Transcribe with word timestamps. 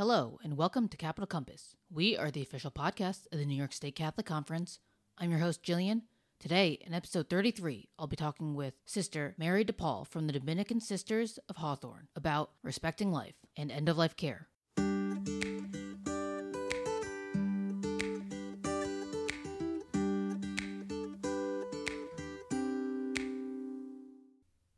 Hello, 0.00 0.38
and 0.42 0.56
welcome 0.56 0.88
to 0.88 0.96
Capital 0.96 1.26
Compass. 1.26 1.76
We 1.92 2.16
are 2.16 2.30
the 2.30 2.40
official 2.40 2.70
podcast 2.70 3.26
of 3.30 3.38
the 3.38 3.44
New 3.44 3.54
York 3.54 3.74
State 3.74 3.96
Catholic 3.96 4.24
Conference. 4.24 4.78
I'm 5.18 5.28
your 5.28 5.40
host, 5.40 5.62
Gillian. 5.62 6.04
Today, 6.38 6.78
in 6.80 6.94
episode 6.94 7.28
33, 7.28 7.90
I'll 7.98 8.06
be 8.06 8.16
talking 8.16 8.54
with 8.54 8.72
Sister 8.86 9.34
Mary 9.36 9.62
de 9.62 9.74
Paul 9.74 10.06
from 10.06 10.26
the 10.26 10.32
Dominican 10.32 10.80
Sisters 10.80 11.38
of 11.50 11.56
Hawthorne 11.56 12.08
about 12.16 12.52
respecting 12.62 13.12
life 13.12 13.34
and 13.58 13.70
end 13.70 13.90
of 13.90 13.98
life 13.98 14.16
care. 14.16 14.48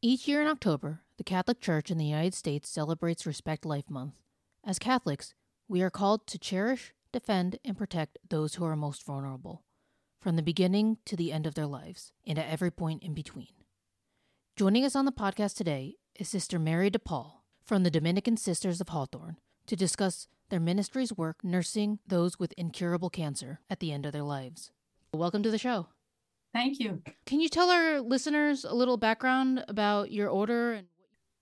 Each 0.05 0.27
year 0.27 0.43
in 0.43 0.49
October, 0.49 1.03
the 1.17 1.23
Catholic 1.23 1.61
Church 1.61 1.93
in 1.93 1.99
the 1.99 2.07
United 2.07 2.35
States 2.35 2.69
celebrates 2.69 3.25
Respect 3.25 3.65
Life 3.65 3.89
Month. 3.89 4.15
As 4.65 4.79
Catholics, 4.79 5.35
we 5.67 5.83
are 5.83 5.91
called 5.91 6.25
to 6.29 6.39
cherish, 6.39 6.93
defend, 7.13 7.59
and 7.65 7.77
protect 7.77 8.19
those 8.29 8.55
who 8.55 8.65
are 8.65 8.77
most 8.77 9.05
vulnerable, 9.05 9.65
from 10.21 10.37
the 10.37 10.43
beginning 10.43 10.99
to 11.05 11.17
the 11.17 11.33
end 11.33 11.49
of 11.49 11.55
their 11.55 11.67
lives, 11.67 12.13
and 12.25 12.39
at 12.39 12.49
every 12.49 12.71
point 12.71 13.03
in 13.03 13.13
between. 13.13 13.49
Joining 14.55 14.85
us 14.85 14.95
on 14.95 15.05
the 15.05 15.11
podcast 15.11 15.57
today 15.57 15.97
is 16.17 16.29
Sister 16.29 16.61
Mary 16.61 16.91
de 16.91 17.01
Paul 17.01 17.43
from 17.65 17.83
the 17.83 17.91
Dominican 17.91 18.37
Sisters 18.37 18.81
of 18.81 18.91
Hawthorne 18.91 19.37
to 19.67 19.75
discuss 19.75 20.29
their 20.49 20.61
ministry's 20.61 21.13
work 21.13 21.43
nursing 21.43 21.99
those 22.07 22.39
with 22.39 22.55
incurable 22.57 23.11
cancer 23.11 23.59
at 23.69 23.81
the 23.81 23.91
end 23.91 24.07
of 24.07 24.13
their 24.13 24.23
lives. 24.23 24.71
Welcome 25.13 25.43
to 25.43 25.51
the 25.51 25.59
show. 25.59 25.89
Thank 26.55 26.79
you. 26.79 27.03
Can 27.27 27.41
you 27.41 27.49
tell 27.49 27.69
our 27.69 28.01
listeners 28.01 28.65
a 28.65 28.75
little 28.75 28.97
background 28.97 29.65
about 29.67 30.13
your 30.13 30.29
order 30.29 30.75
and 30.75 30.87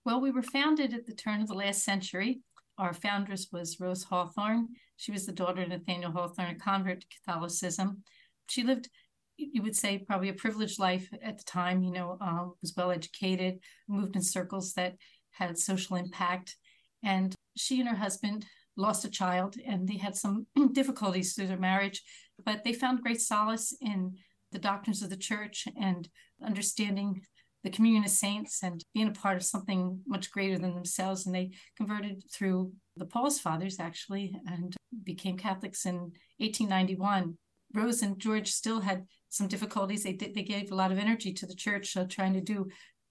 Well, 0.05 0.19
we 0.21 0.31
were 0.31 0.41
founded 0.41 0.95
at 0.95 1.05
the 1.05 1.13
turn 1.13 1.41
of 1.41 1.47
the 1.47 1.53
last 1.53 1.83
century. 1.83 2.41
Our 2.81 2.93
foundress 2.93 3.45
was 3.51 3.79
Rose 3.79 4.03
Hawthorne. 4.03 4.69
She 4.97 5.11
was 5.11 5.27
the 5.27 5.31
daughter 5.31 5.61
of 5.61 5.69
Nathaniel 5.69 6.11
Hawthorne, 6.11 6.55
a 6.55 6.55
convert 6.55 7.01
to 7.01 7.07
Catholicism. 7.23 8.01
She 8.49 8.63
lived, 8.63 8.89
you 9.37 9.61
would 9.61 9.75
say, 9.75 9.99
probably 9.99 10.29
a 10.29 10.33
privileged 10.33 10.79
life 10.79 11.07
at 11.21 11.37
the 11.37 11.43
time, 11.43 11.83
you 11.83 11.91
know, 11.91 12.17
uh, 12.19 12.47
was 12.59 12.73
well 12.75 12.89
educated, 12.89 13.59
moved 13.87 14.15
in 14.15 14.23
circles 14.23 14.73
that 14.73 14.95
had 15.29 15.59
social 15.59 15.95
impact. 15.95 16.55
And 17.03 17.35
she 17.55 17.79
and 17.79 17.87
her 17.87 17.95
husband 17.95 18.47
lost 18.75 19.05
a 19.05 19.11
child 19.11 19.57
and 19.63 19.87
they 19.87 19.97
had 19.97 20.15
some 20.15 20.47
difficulties 20.71 21.35
through 21.35 21.47
their 21.47 21.59
marriage, 21.59 22.01
but 22.43 22.63
they 22.63 22.73
found 22.73 23.03
great 23.03 23.21
solace 23.21 23.77
in 23.79 24.15
the 24.51 24.59
doctrines 24.59 25.03
of 25.03 25.11
the 25.11 25.17
church 25.17 25.67
and 25.79 26.09
understanding 26.43 27.21
the 27.63 27.69
communion 27.69 28.03
of 28.03 28.09
saints 28.09 28.63
and 28.63 28.83
being 28.93 29.07
a 29.07 29.11
part 29.11 29.37
of 29.37 29.43
something 29.43 29.99
much 30.07 30.31
greater 30.31 30.57
than 30.57 30.73
themselves. 30.73 31.25
And 31.25 31.35
they 31.35 31.51
converted 31.77 32.23
through 32.31 32.71
the 32.97 33.05
Paulist 33.05 33.41
Fathers, 33.41 33.79
actually, 33.79 34.35
and 34.47 34.75
became 35.03 35.37
Catholics 35.37 35.85
in 35.85 36.11
1891. 36.37 37.37
Rose 37.73 38.01
and 38.01 38.19
George 38.19 38.51
still 38.51 38.81
had 38.81 39.05
some 39.29 39.47
difficulties. 39.47 40.03
They 40.03 40.13
did, 40.13 40.33
they 40.33 40.43
gave 40.43 40.71
a 40.71 40.75
lot 40.75 40.91
of 40.91 40.97
energy 40.97 41.33
to 41.33 41.45
the 41.45 41.55
church, 41.55 41.95
uh, 41.95 42.05
trying 42.09 42.33
to 42.33 42.41
do 42.41 42.67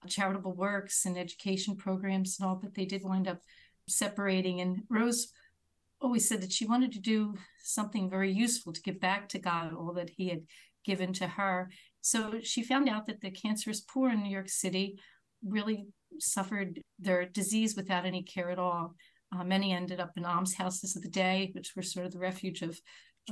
charitable 0.07 0.53
works 0.53 1.05
and 1.05 1.17
education 1.17 1.75
programs 1.75 2.37
and 2.39 2.47
all, 2.47 2.55
but 2.55 2.73
they 2.73 2.85
did 2.85 3.03
wind 3.03 3.27
up 3.27 3.39
separating. 3.87 4.61
And 4.61 4.83
Rose 4.89 5.31
always 5.99 6.27
said 6.27 6.41
that 6.41 6.51
she 6.51 6.65
wanted 6.65 6.91
to 6.93 6.99
do 6.99 7.35
something 7.63 8.09
very 8.09 8.31
useful 8.31 8.73
to 8.73 8.81
give 8.81 8.99
back 8.99 9.29
to 9.29 9.39
God 9.39 9.73
all 9.73 9.93
that 9.93 10.09
He 10.09 10.29
had 10.29 10.41
given 10.83 11.13
to 11.13 11.27
her. 11.27 11.69
So 12.01 12.39
she 12.41 12.63
found 12.63 12.89
out 12.89 13.05
that 13.07 13.21
the 13.21 13.31
cancerous 13.31 13.81
poor 13.81 14.09
in 14.09 14.23
New 14.23 14.31
York 14.31 14.49
City 14.49 14.99
really 15.45 15.85
suffered 16.19 16.81
their 16.99 17.25
disease 17.25 17.75
without 17.75 18.05
any 18.05 18.23
care 18.23 18.49
at 18.49 18.59
all. 18.59 18.95
Uh, 19.33 19.43
many 19.43 19.71
ended 19.71 19.99
up 19.99 20.11
in 20.17 20.25
almshouses 20.25 20.95
of 20.95 21.03
the 21.03 21.09
day, 21.09 21.51
which 21.53 21.71
were 21.75 21.83
sort 21.83 22.05
of 22.05 22.11
the 22.11 22.19
refuge 22.19 22.61
of, 22.61 22.79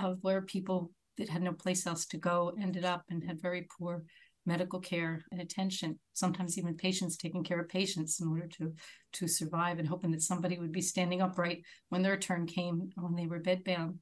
of 0.01 0.17
where 0.21 0.41
people 0.41 0.91
that 1.17 1.29
had 1.29 1.41
no 1.41 1.51
place 1.51 1.85
else 1.85 2.05
to 2.05 2.17
go 2.17 2.53
ended 2.61 2.85
up 2.85 3.03
and 3.09 3.23
had 3.23 3.41
very 3.41 3.67
poor 3.77 4.03
medical 4.45 4.79
care 4.79 5.23
and 5.31 5.41
attention. 5.41 5.99
Sometimes 6.13 6.57
even 6.57 6.75
patients 6.75 7.17
taking 7.17 7.43
care 7.43 7.59
of 7.59 7.69
patients 7.69 8.19
in 8.21 8.27
order 8.27 8.47
to 8.57 8.73
to 9.13 9.27
survive 9.27 9.79
and 9.79 9.87
hoping 9.87 10.11
that 10.11 10.21
somebody 10.21 10.57
would 10.57 10.71
be 10.71 10.81
standing 10.81 11.21
upright 11.21 11.63
when 11.89 12.01
their 12.01 12.17
turn 12.17 12.47
came 12.47 12.89
when 12.95 13.15
they 13.15 13.27
were 13.27 13.41
bedbound. 13.41 13.97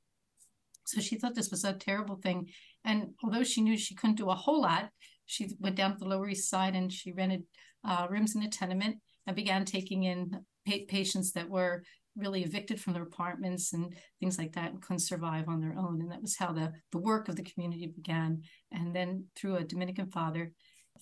So 0.87 1.01
she 1.01 1.17
thought 1.17 1.35
this 1.35 1.51
was 1.51 1.65
a 1.65 1.73
terrible 1.73 2.15
thing. 2.15 2.49
And 2.85 3.09
although 3.23 3.43
she 3.43 3.61
knew 3.61 3.77
she 3.77 3.95
couldn't 3.95 4.15
do 4.15 4.29
a 4.29 4.35
whole 4.35 4.61
lot, 4.61 4.89
she 5.25 5.49
went 5.59 5.75
down 5.75 5.91
to 5.93 5.99
the 5.99 6.07
Lower 6.07 6.29
East 6.29 6.49
Side 6.49 6.75
and 6.75 6.91
she 6.91 7.11
rented 7.11 7.43
uh, 7.85 8.07
rooms 8.09 8.35
in 8.35 8.43
a 8.43 8.49
tenement 8.49 8.97
and 9.25 9.35
began 9.35 9.65
taking 9.65 10.03
in 10.03 10.31
pa- 10.65 10.85
patients 10.87 11.33
that 11.33 11.49
were 11.49 11.83
really 12.15 12.43
evicted 12.43 12.79
from 12.79 12.93
their 12.93 13.03
apartments 13.03 13.73
and 13.73 13.95
things 14.19 14.37
like 14.37 14.53
that 14.53 14.71
and 14.71 14.81
couldn't 14.81 14.99
survive 14.99 15.49
on 15.49 15.59
their 15.59 15.75
own. 15.77 16.01
And 16.01 16.11
that 16.11 16.21
was 16.21 16.37
how 16.37 16.53
the, 16.53 16.71
the 16.93 16.97
work 16.97 17.27
of 17.27 17.35
the 17.35 17.43
community 17.43 17.87
began. 17.87 18.41
And 18.71 18.95
then 18.95 19.25
through 19.35 19.57
a 19.57 19.65
Dominican 19.65 20.09
father, 20.09 20.53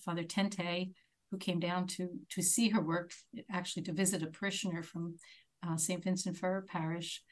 Father 0.04 0.24
Thuente, 0.24 0.90
who 1.30 1.38
came 1.38 1.60
down 1.60 1.86
to 1.86 2.08
to 2.30 2.42
see 2.42 2.68
her 2.68 2.80
work, 2.80 3.12
actually 3.50 3.82
to 3.84 3.92
visit 3.92 4.22
a 4.22 4.26
parishioner 4.26 4.82
from 4.82 5.14
uh, 5.66 5.76
St. 5.76 6.02
Vincent 6.02 6.36
Ferrer 6.36 6.66
Parish, 6.68 7.22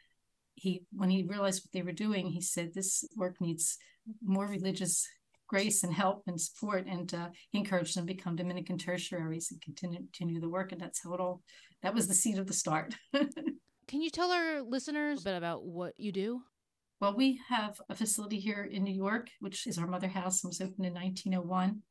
he 0.54 0.82
when 0.92 1.10
he 1.10 1.24
realized 1.24 1.62
what 1.64 1.72
they 1.72 1.82
were 1.82 1.92
doing 1.92 2.28
he 2.28 2.40
said 2.40 2.72
this 2.72 3.04
work 3.16 3.40
needs 3.40 3.76
more 4.22 4.46
religious 4.46 5.06
grace 5.46 5.84
and 5.84 5.92
help 5.92 6.22
and 6.26 6.40
support 6.40 6.86
and 6.86 7.12
uh, 7.14 7.28
he 7.50 7.58
encouraged 7.58 7.96
them 7.96 8.06
to 8.06 8.14
become 8.14 8.36
dominican 8.36 8.78
tertiaries 8.78 9.50
and 9.50 9.60
continue, 9.60 9.98
continue 9.98 10.40
the 10.40 10.48
work. 10.48 10.72
And 10.72 10.80
that's 10.80 11.02
how 11.04 11.14
it 11.14 11.20
all 11.20 11.42
that 11.82 11.94
was 11.94 12.08
the 12.08 12.14
seed 12.14 12.38
of 12.38 12.46
the 12.46 12.54
start. 12.54 12.94
Can 13.86 14.00
you 14.00 14.10
tell 14.10 14.32
our 14.32 14.62
listeners 14.62 15.20
a 15.20 15.24
bit 15.24 15.36
about 15.36 15.64
what 15.64 15.92
you 15.98 16.12
do? 16.12 16.42
Well 17.00 17.14
we 17.14 17.40
have 17.48 17.80
a 17.88 17.94
facility 17.94 18.40
here 18.40 18.64
in 18.64 18.84
new 18.84 18.94
york 18.94 19.28
which 19.40 19.66
is 19.66 19.78
our 19.78 19.86
mother 19.86 20.08
house 20.08 20.42
and 20.42 20.50
was 20.50 20.60
opened 20.60 20.86
in 20.86 20.94
1901 20.94 21.82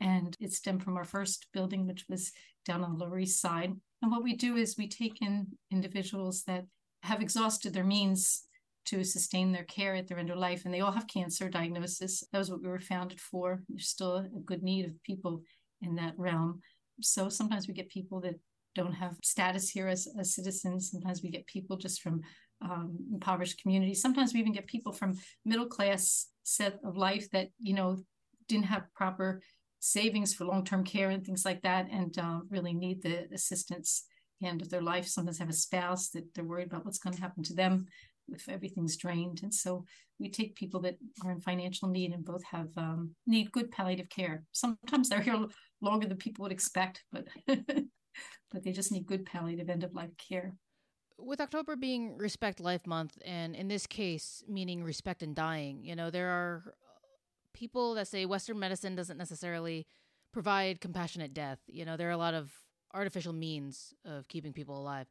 and 0.00 0.36
it 0.40 0.52
stemmed 0.52 0.82
from 0.82 0.96
our 0.96 1.04
first 1.04 1.46
building 1.52 1.86
which 1.86 2.04
was 2.08 2.32
down 2.64 2.82
on 2.82 2.98
the 2.98 3.04
lower 3.04 3.18
east 3.18 3.40
side. 3.40 3.72
And 4.02 4.10
what 4.10 4.24
we 4.24 4.34
do 4.34 4.56
is 4.56 4.76
we 4.76 4.88
take 4.88 5.22
in 5.22 5.46
individuals 5.70 6.42
that 6.46 6.64
have 7.06 7.22
exhausted 7.22 7.72
their 7.72 7.84
means 7.84 8.42
to 8.86 9.02
sustain 9.02 9.52
their 9.52 9.64
care 9.64 9.94
at 9.94 10.06
their 10.06 10.18
end 10.18 10.30
of 10.30 10.38
life, 10.38 10.64
and 10.64 10.72
they 10.72 10.80
all 10.80 10.92
have 10.92 11.08
cancer 11.08 11.48
diagnosis. 11.48 12.22
That 12.32 12.38
was 12.38 12.50
what 12.50 12.62
we 12.62 12.68
were 12.68 12.80
founded 12.80 13.20
for. 13.20 13.62
There's 13.68 13.88
still 13.88 14.16
a 14.16 14.40
good 14.44 14.62
need 14.62 14.86
of 14.86 15.02
people 15.02 15.42
in 15.82 15.96
that 15.96 16.14
realm. 16.16 16.60
So 17.00 17.28
sometimes 17.28 17.66
we 17.66 17.74
get 17.74 17.88
people 17.88 18.20
that 18.22 18.36
don't 18.74 18.92
have 18.92 19.16
status 19.22 19.68
here 19.70 19.88
as, 19.88 20.06
as 20.18 20.34
citizens. 20.34 20.90
Sometimes 20.90 21.22
we 21.22 21.30
get 21.30 21.46
people 21.46 21.76
just 21.76 22.00
from 22.00 22.20
um, 22.62 22.96
impoverished 23.12 23.60
communities. 23.60 24.00
Sometimes 24.00 24.32
we 24.32 24.40
even 24.40 24.52
get 24.52 24.66
people 24.66 24.92
from 24.92 25.14
middle 25.44 25.66
class 25.66 26.28
set 26.42 26.78
of 26.84 26.96
life 26.96 27.28
that 27.32 27.48
you 27.58 27.74
know 27.74 27.98
didn't 28.48 28.66
have 28.66 28.94
proper 28.94 29.40
savings 29.80 30.32
for 30.32 30.44
long 30.44 30.64
term 30.64 30.84
care 30.84 31.10
and 31.10 31.24
things 31.24 31.44
like 31.44 31.62
that, 31.62 31.86
and 31.90 32.18
uh, 32.18 32.40
really 32.50 32.72
need 32.72 33.02
the 33.02 33.26
assistance 33.32 34.04
end 34.42 34.62
of 34.62 34.70
their 34.70 34.82
life. 34.82 35.06
Sometimes 35.06 35.38
have 35.38 35.48
a 35.48 35.54
spouse 35.54 36.08
that 36.10 36.34
they're 36.34 36.44
worried 36.44 36.66
about 36.66 36.84
what's 36.84 36.98
going 36.98 37.14
to 37.14 37.22
happen 37.22 37.42
to 37.44 37.54
them 37.54 37.86
if 38.28 38.48
everything's 38.48 38.96
drained. 38.96 39.40
And 39.42 39.54
so 39.54 39.84
we 40.18 40.28
take 40.28 40.56
people 40.56 40.80
that 40.80 40.96
are 41.24 41.30
in 41.30 41.40
financial 41.40 41.88
need 41.88 42.12
and 42.12 42.24
both 42.24 42.42
have 42.44 42.68
um, 42.76 43.14
need 43.26 43.52
good 43.52 43.70
palliative 43.70 44.08
care. 44.08 44.44
Sometimes 44.52 45.08
they're 45.08 45.20
here 45.20 45.46
longer 45.80 46.06
than 46.06 46.16
people 46.16 46.42
would 46.42 46.52
expect, 46.52 47.04
but 47.12 47.26
but 47.46 48.64
they 48.64 48.72
just 48.72 48.92
need 48.92 49.06
good 49.06 49.26
palliative 49.26 49.68
end 49.68 49.84
of 49.84 49.94
life 49.94 50.10
care. 50.16 50.54
With 51.18 51.40
October 51.40 51.76
being 51.76 52.16
Respect 52.18 52.60
Life 52.60 52.86
Month, 52.86 53.16
and 53.24 53.56
in 53.56 53.68
this 53.68 53.86
case, 53.86 54.42
meaning 54.48 54.84
respect 54.84 55.22
and 55.22 55.34
dying, 55.34 55.82
you 55.82 55.96
know, 55.96 56.10
there 56.10 56.28
are 56.28 56.74
people 57.54 57.94
that 57.94 58.06
say 58.06 58.26
Western 58.26 58.58
medicine 58.58 58.94
doesn't 58.94 59.16
necessarily 59.16 59.86
provide 60.32 60.80
compassionate 60.80 61.32
death. 61.32 61.58
You 61.66 61.86
know, 61.86 61.96
there 61.96 62.08
are 62.08 62.12
a 62.12 62.18
lot 62.18 62.34
of 62.34 62.52
artificial 62.96 63.32
means 63.32 63.94
of 64.04 64.26
keeping 64.28 64.52
people 64.52 64.78
alive. 64.78 65.06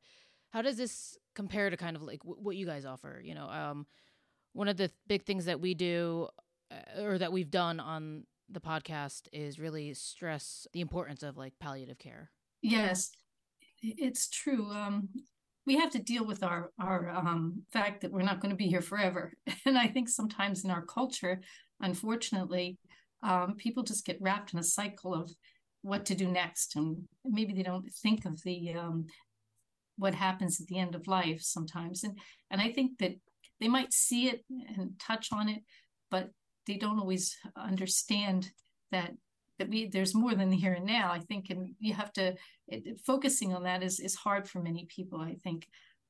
How 0.50 0.62
does 0.62 0.78
this 0.78 1.18
compare 1.36 1.70
to 1.70 1.78
kind 1.78 1.96
of 1.96 2.02
like 2.02 2.20
w- 2.24 2.42
what 2.42 2.56
you 2.56 2.66
guys 2.66 2.86
offer? 2.86 3.22
You 3.24 3.36
know, 3.36 3.48
um, 3.50 3.86
one 4.54 4.68
of 4.68 4.78
the 4.78 4.92
big 5.08 5.24
things 5.24 5.46
that 5.46 5.60
we 5.60 5.74
do 5.74 6.28
uh, 6.72 7.02
or 7.02 7.18
that 7.18 7.32
we've 7.32 7.52
done 7.52 7.80
on 7.80 8.24
the 8.50 8.60
podcast 8.60 9.28
is 9.34 9.60
really 9.60 9.94
stress 9.94 10.68
the 10.74 10.82
importance 10.82 11.24
of 11.24 11.38
like 11.38 11.54
palliative 11.60 12.00
care. 12.00 12.32
Yes, 12.62 13.12
it's 13.82 14.30
true. 14.30 14.72
Um, 14.72 15.10
we 15.66 15.78
have 15.78 15.92
to 15.92 16.00
deal 16.00 16.26
with 16.26 16.44
our 16.44 16.72
our 16.80 17.10
um, 17.10 17.64
fact 17.74 18.02
that 18.02 18.12
we're 18.12 18.22
not 18.22 18.40
going 18.40 18.52
to 18.52 18.56
be 18.56 18.68
here 18.68 18.82
forever, 18.82 19.34
and 19.66 19.78
I 19.78 19.88
think 19.88 20.10
sometimes 20.10 20.64
in 20.64 20.72
our 20.72 20.86
culture, 20.86 21.42
unfortunately, 21.82 22.78
um, 23.24 23.56
people 23.58 23.84
just 23.84 24.06
get 24.06 24.22
wrapped 24.22 24.54
in 24.54 24.60
a 24.60 24.64
cycle 24.64 25.14
of 25.14 25.32
what 25.86 26.06
to 26.06 26.16
do 26.16 26.28
next. 26.28 26.76
And 26.76 27.04
maybe 27.24 27.54
they 27.54 27.64
don't 27.64 27.88
think 28.04 28.26
of 28.26 28.42
the 28.44 28.74
um, 28.74 29.06
what 29.98 30.16
happens 30.16 30.60
at 30.60 30.68
the 30.68 30.80
end 30.80 30.96
of 30.96 31.08
life 31.08 31.42
sometimes. 31.42 32.04
And 32.04 32.18
and 32.52 32.62
i 32.62 32.72
think 32.72 32.98
that 33.00 33.16
they 33.60 33.68
might 33.68 33.94
see 33.94 34.28
it 34.28 34.44
and 34.50 35.00
touch 35.00 35.30
on 35.32 35.48
it 35.48 35.62
but 36.12 36.30
they 36.68 36.76
don't 36.76 37.00
always 37.00 37.38
understand 37.56 38.52
that 38.92 39.12
that 39.60 39.70
we 39.70 39.88
there's 39.88 40.14
more 40.14 40.36
than 40.36 40.50
the 40.50 40.58
here 40.58 40.74
and 40.74 40.86
now 40.86 41.12
i 41.12 41.20
think. 41.20 41.50
And 41.50 41.76
you 41.80 41.94
have 41.94 42.12
to 42.14 42.36
it, 42.68 43.00
focusing 43.06 43.54
on 43.54 43.64
that 43.64 43.84
is 43.84 44.00
is 44.00 44.16
hard 44.16 44.50
for 44.50 44.60
many 44.60 44.88
people 44.96 45.20
i 45.22 45.36
think. 45.44 45.68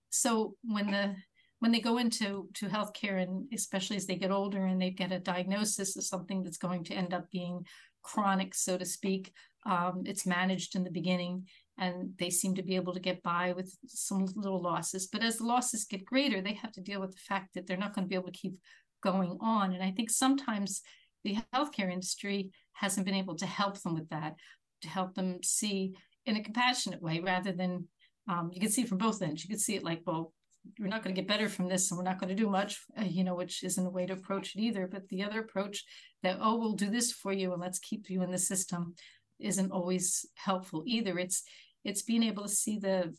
So 0.10 0.56
when 0.64 0.92
the 0.92 1.16
when 1.60 1.72
they 1.72 1.80
go 1.80 1.98
into 1.98 2.50
to 2.56 2.68
healthcare 2.68 3.22
and 3.22 3.48
especially 3.54 3.98
as 3.98 4.06
they 4.06 4.16
get 4.16 4.32
older 4.32 4.66
and 4.66 4.82
they 4.82 4.92
get 4.92 5.12
a 5.12 5.20
diagnosis 5.20 5.96
of 5.96 6.04
something 6.04 6.44
that's 6.44 6.58
going 6.58 6.84
to 6.86 6.94
end 6.94 7.14
up 7.14 7.30
being 7.32 7.66
chronic 8.04 8.54
so 8.54 8.78
to 8.78 8.86
speak 8.86 9.34
um, 9.66 10.04
it's 10.06 10.26
managed 10.26 10.76
in 10.76 10.84
the 10.84 10.92
beginning 10.92 11.48
and 11.78 12.12
they 12.18 12.30
seem 12.30 12.56
to 12.56 12.64
be 12.64 12.76
able 12.76 12.94
to 12.94 13.00
get 13.00 13.22
by 13.22 13.52
with 13.52 13.76
some 13.88 14.26
little 14.36 14.62
losses. 14.62 15.08
But 15.08 15.24
as 15.24 15.38
the 15.38 15.46
losses 15.46 15.86
get 15.86 16.06
greater 16.06 16.42
they 16.42 16.54
have 16.54 16.72
to 16.74 16.82
deal 16.82 17.02
with 17.02 17.12
the 17.12 17.22
fact 17.28 17.54
that 17.54 17.68
they're 17.68 17.78
not 17.78 17.94
going 17.94 18.06
to 18.06 18.10
be 18.10 18.16
able 18.16 18.32
to 18.32 18.40
keep 18.40 18.56
going 19.04 19.38
on. 19.40 19.74
And 19.74 19.84
i 19.84 19.92
think 19.92 20.10
sometimes 20.10 20.82
the 21.24 21.38
healthcare 21.54 21.92
industry 21.92 22.52
hasn't 22.74 23.06
been 23.06 23.16
able 23.16 23.36
to 23.36 23.46
help 23.46 23.82
them 23.82 23.96
with 23.96 24.10
that 24.10 24.36
to 24.82 24.88
help 24.88 25.16
them 25.16 25.40
see 25.44 25.94
in 26.26 26.38
a 26.38 26.44
compassionate 26.44 27.02
way 27.02 27.20
rather 27.20 27.52
than 27.52 27.88
um, 28.28 28.50
you 28.54 28.60
can 28.60 28.72
see 28.72 28.86
from 28.86 28.98
both 28.98 29.22
ends. 29.22 29.44
You 29.44 29.50
can 29.50 29.60
see 29.60 29.76
it 29.76 29.84
like 29.84 30.02
well 30.06 30.34
we're 30.80 30.88
not 30.88 31.04
going 31.04 31.14
to 31.14 31.22
get 31.22 31.28
better 31.28 31.48
from 31.48 31.68
this 31.70 31.92
and 31.92 31.98
we're 31.98 32.04
not 32.04 32.20
going 32.20 32.36
to 32.36 32.44
do 32.44 32.50
much 32.50 32.80
uh, 33.00 33.04
you 33.04 33.24
know 33.24 33.36
which 33.36 33.64
isn't 33.64 33.86
a 33.86 33.90
way 33.90 34.06
to 34.06 34.14
approach 34.14 34.56
it 34.56 34.62
either. 34.62 34.88
But 34.88 35.08
the 35.10 35.24
other 35.24 35.40
approach 35.40 35.84
that 36.24 36.38
oh 36.42 36.58
we'll 36.58 36.74
do 36.74 36.90
this 36.90 37.12
for 37.12 37.32
you 37.32 37.54
and 37.54 37.62
let's 37.62 37.80
keep 37.80 38.10
you 38.10 38.24
in 38.24 38.32
the 38.32 38.38
system 38.38 38.96
isn't 39.40 39.72
always 39.72 40.26
helpful 40.36 40.84
either 40.86 41.18
it's 41.20 41.44
it's 41.84 42.02
being 42.02 42.24
able 42.24 42.44
to 42.44 42.50
see 42.50 42.78
the 42.78 43.14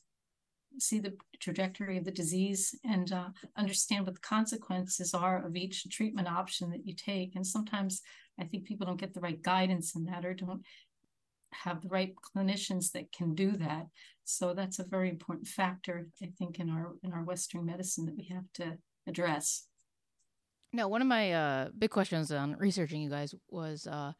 see 0.79 0.99
the 0.99 1.15
trajectory 1.41 1.97
of 1.97 2.05
the 2.05 2.11
disease 2.11 2.75
and 2.85 3.13
uh, 3.13 3.29
understand 3.57 4.05
what 4.05 4.15
the 4.15 4.21
consequences 4.21 5.15
are 5.15 5.45
of 5.47 5.57
each 5.57 5.89
treatment 5.91 6.29
option 6.29 6.71
that 6.71 6.87
you 6.87 6.95
take 6.95 7.35
and 7.35 7.47
sometimes 7.47 8.03
i 8.39 8.45
think 8.45 8.65
people 8.65 8.87
don't 8.87 9.01
get 9.01 9.15
the 9.15 9.21
right 9.21 9.43
guidance 9.43 9.95
in 9.95 10.05
that 10.05 10.25
or 10.25 10.35
don't 10.35 10.63
have 11.53 11.81
the 11.81 11.89
right 11.89 12.15
clinicians 12.17 12.93
that 12.93 13.13
can 13.13 13.35
do 13.35 13.53
that. 13.53 13.87
So 14.25 14.55
that's 14.55 14.79
a 14.79 14.85
very 14.85 15.09
important 15.09 15.47
factor, 15.47 16.09
I 16.23 16.31
think, 16.39 16.59
in 16.59 16.71
our 16.71 16.95
in 17.03 17.13
our 17.13 17.23
Western 17.23 17.65
medicine 17.65 18.07
that 18.07 18.17
we 18.17 18.25
have 18.25 18.45
to 18.55 18.79
address. 19.07 19.67
Now, 20.73 20.89
one 20.89 21.01
of 21.01 21.09
my 21.09 21.33
uh, 21.33 21.69
big 21.79 21.91
questions 21.91 22.33
on 22.33 22.57
researching 22.57 23.01
you 23.01 23.09
guys 23.09 23.35
was 23.49 23.87
uh, 23.87 24.13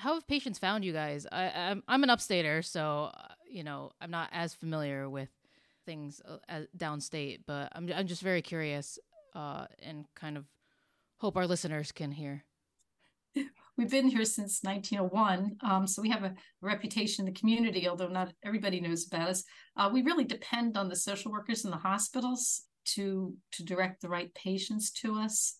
how 0.00 0.14
have 0.14 0.26
patients 0.26 0.58
found 0.58 0.84
you 0.84 0.92
guys? 0.92 1.26
I, 1.30 1.50
I'm 1.50 1.82
I'm 1.86 2.02
an 2.02 2.08
upstater, 2.08 2.64
so 2.64 3.10
uh, 3.14 3.34
you 3.48 3.62
know 3.62 3.92
I'm 4.00 4.10
not 4.10 4.30
as 4.32 4.54
familiar 4.54 5.08
with 5.08 5.28
things 5.86 6.20
uh, 6.26 6.60
downstate, 6.76 7.40
but 7.46 7.70
I'm 7.72 7.90
I'm 7.94 8.06
just 8.06 8.22
very 8.22 8.42
curious 8.42 8.98
uh, 9.34 9.66
and 9.80 10.06
kind 10.14 10.36
of 10.36 10.46
hope 11.18 11.36
our 11.36 11.46
listeners 11.46 11.92
can 11.92 12.12
hear. 12.12 12.44
We've 13.76 13.90
been 13.90 14.08
here 14.08 14.24
since 14.24 14.60
1901, 14.62 15.56
um, 15.62 15.86
so 15.86 16.02
we 16.02 16.10
have 16.10 16.24
a 16.24 16.34
reputation 16.60 17.26
in 17.26 17.32
the 17.32 17.38
community, 17.38 17.88
although 17.88 18.08
not 18.08 18.32
everybody 18.44 18.80
knows 18.80 19.06
about 19.06 19.28
us. 19.28 19.44
Uh, 19.76 19.88
we 19.92 20.02
really 20.02 20.24
depend 20.24 20.76
on 20.76 20.88
the 20.88 20.96
social 20.96 21.30
workers 21.30 21.64
in 21.64 21.70
the 21.70 21.76
hospitals 21.76 22.62
to 22.84 23.34
to 23.52 23.64
direct 23.64 24.00
the 24.00 24.08
right 24.08 24.34
patients 24.34 24.90
to 24.90 25.18
us. 25.18 25.56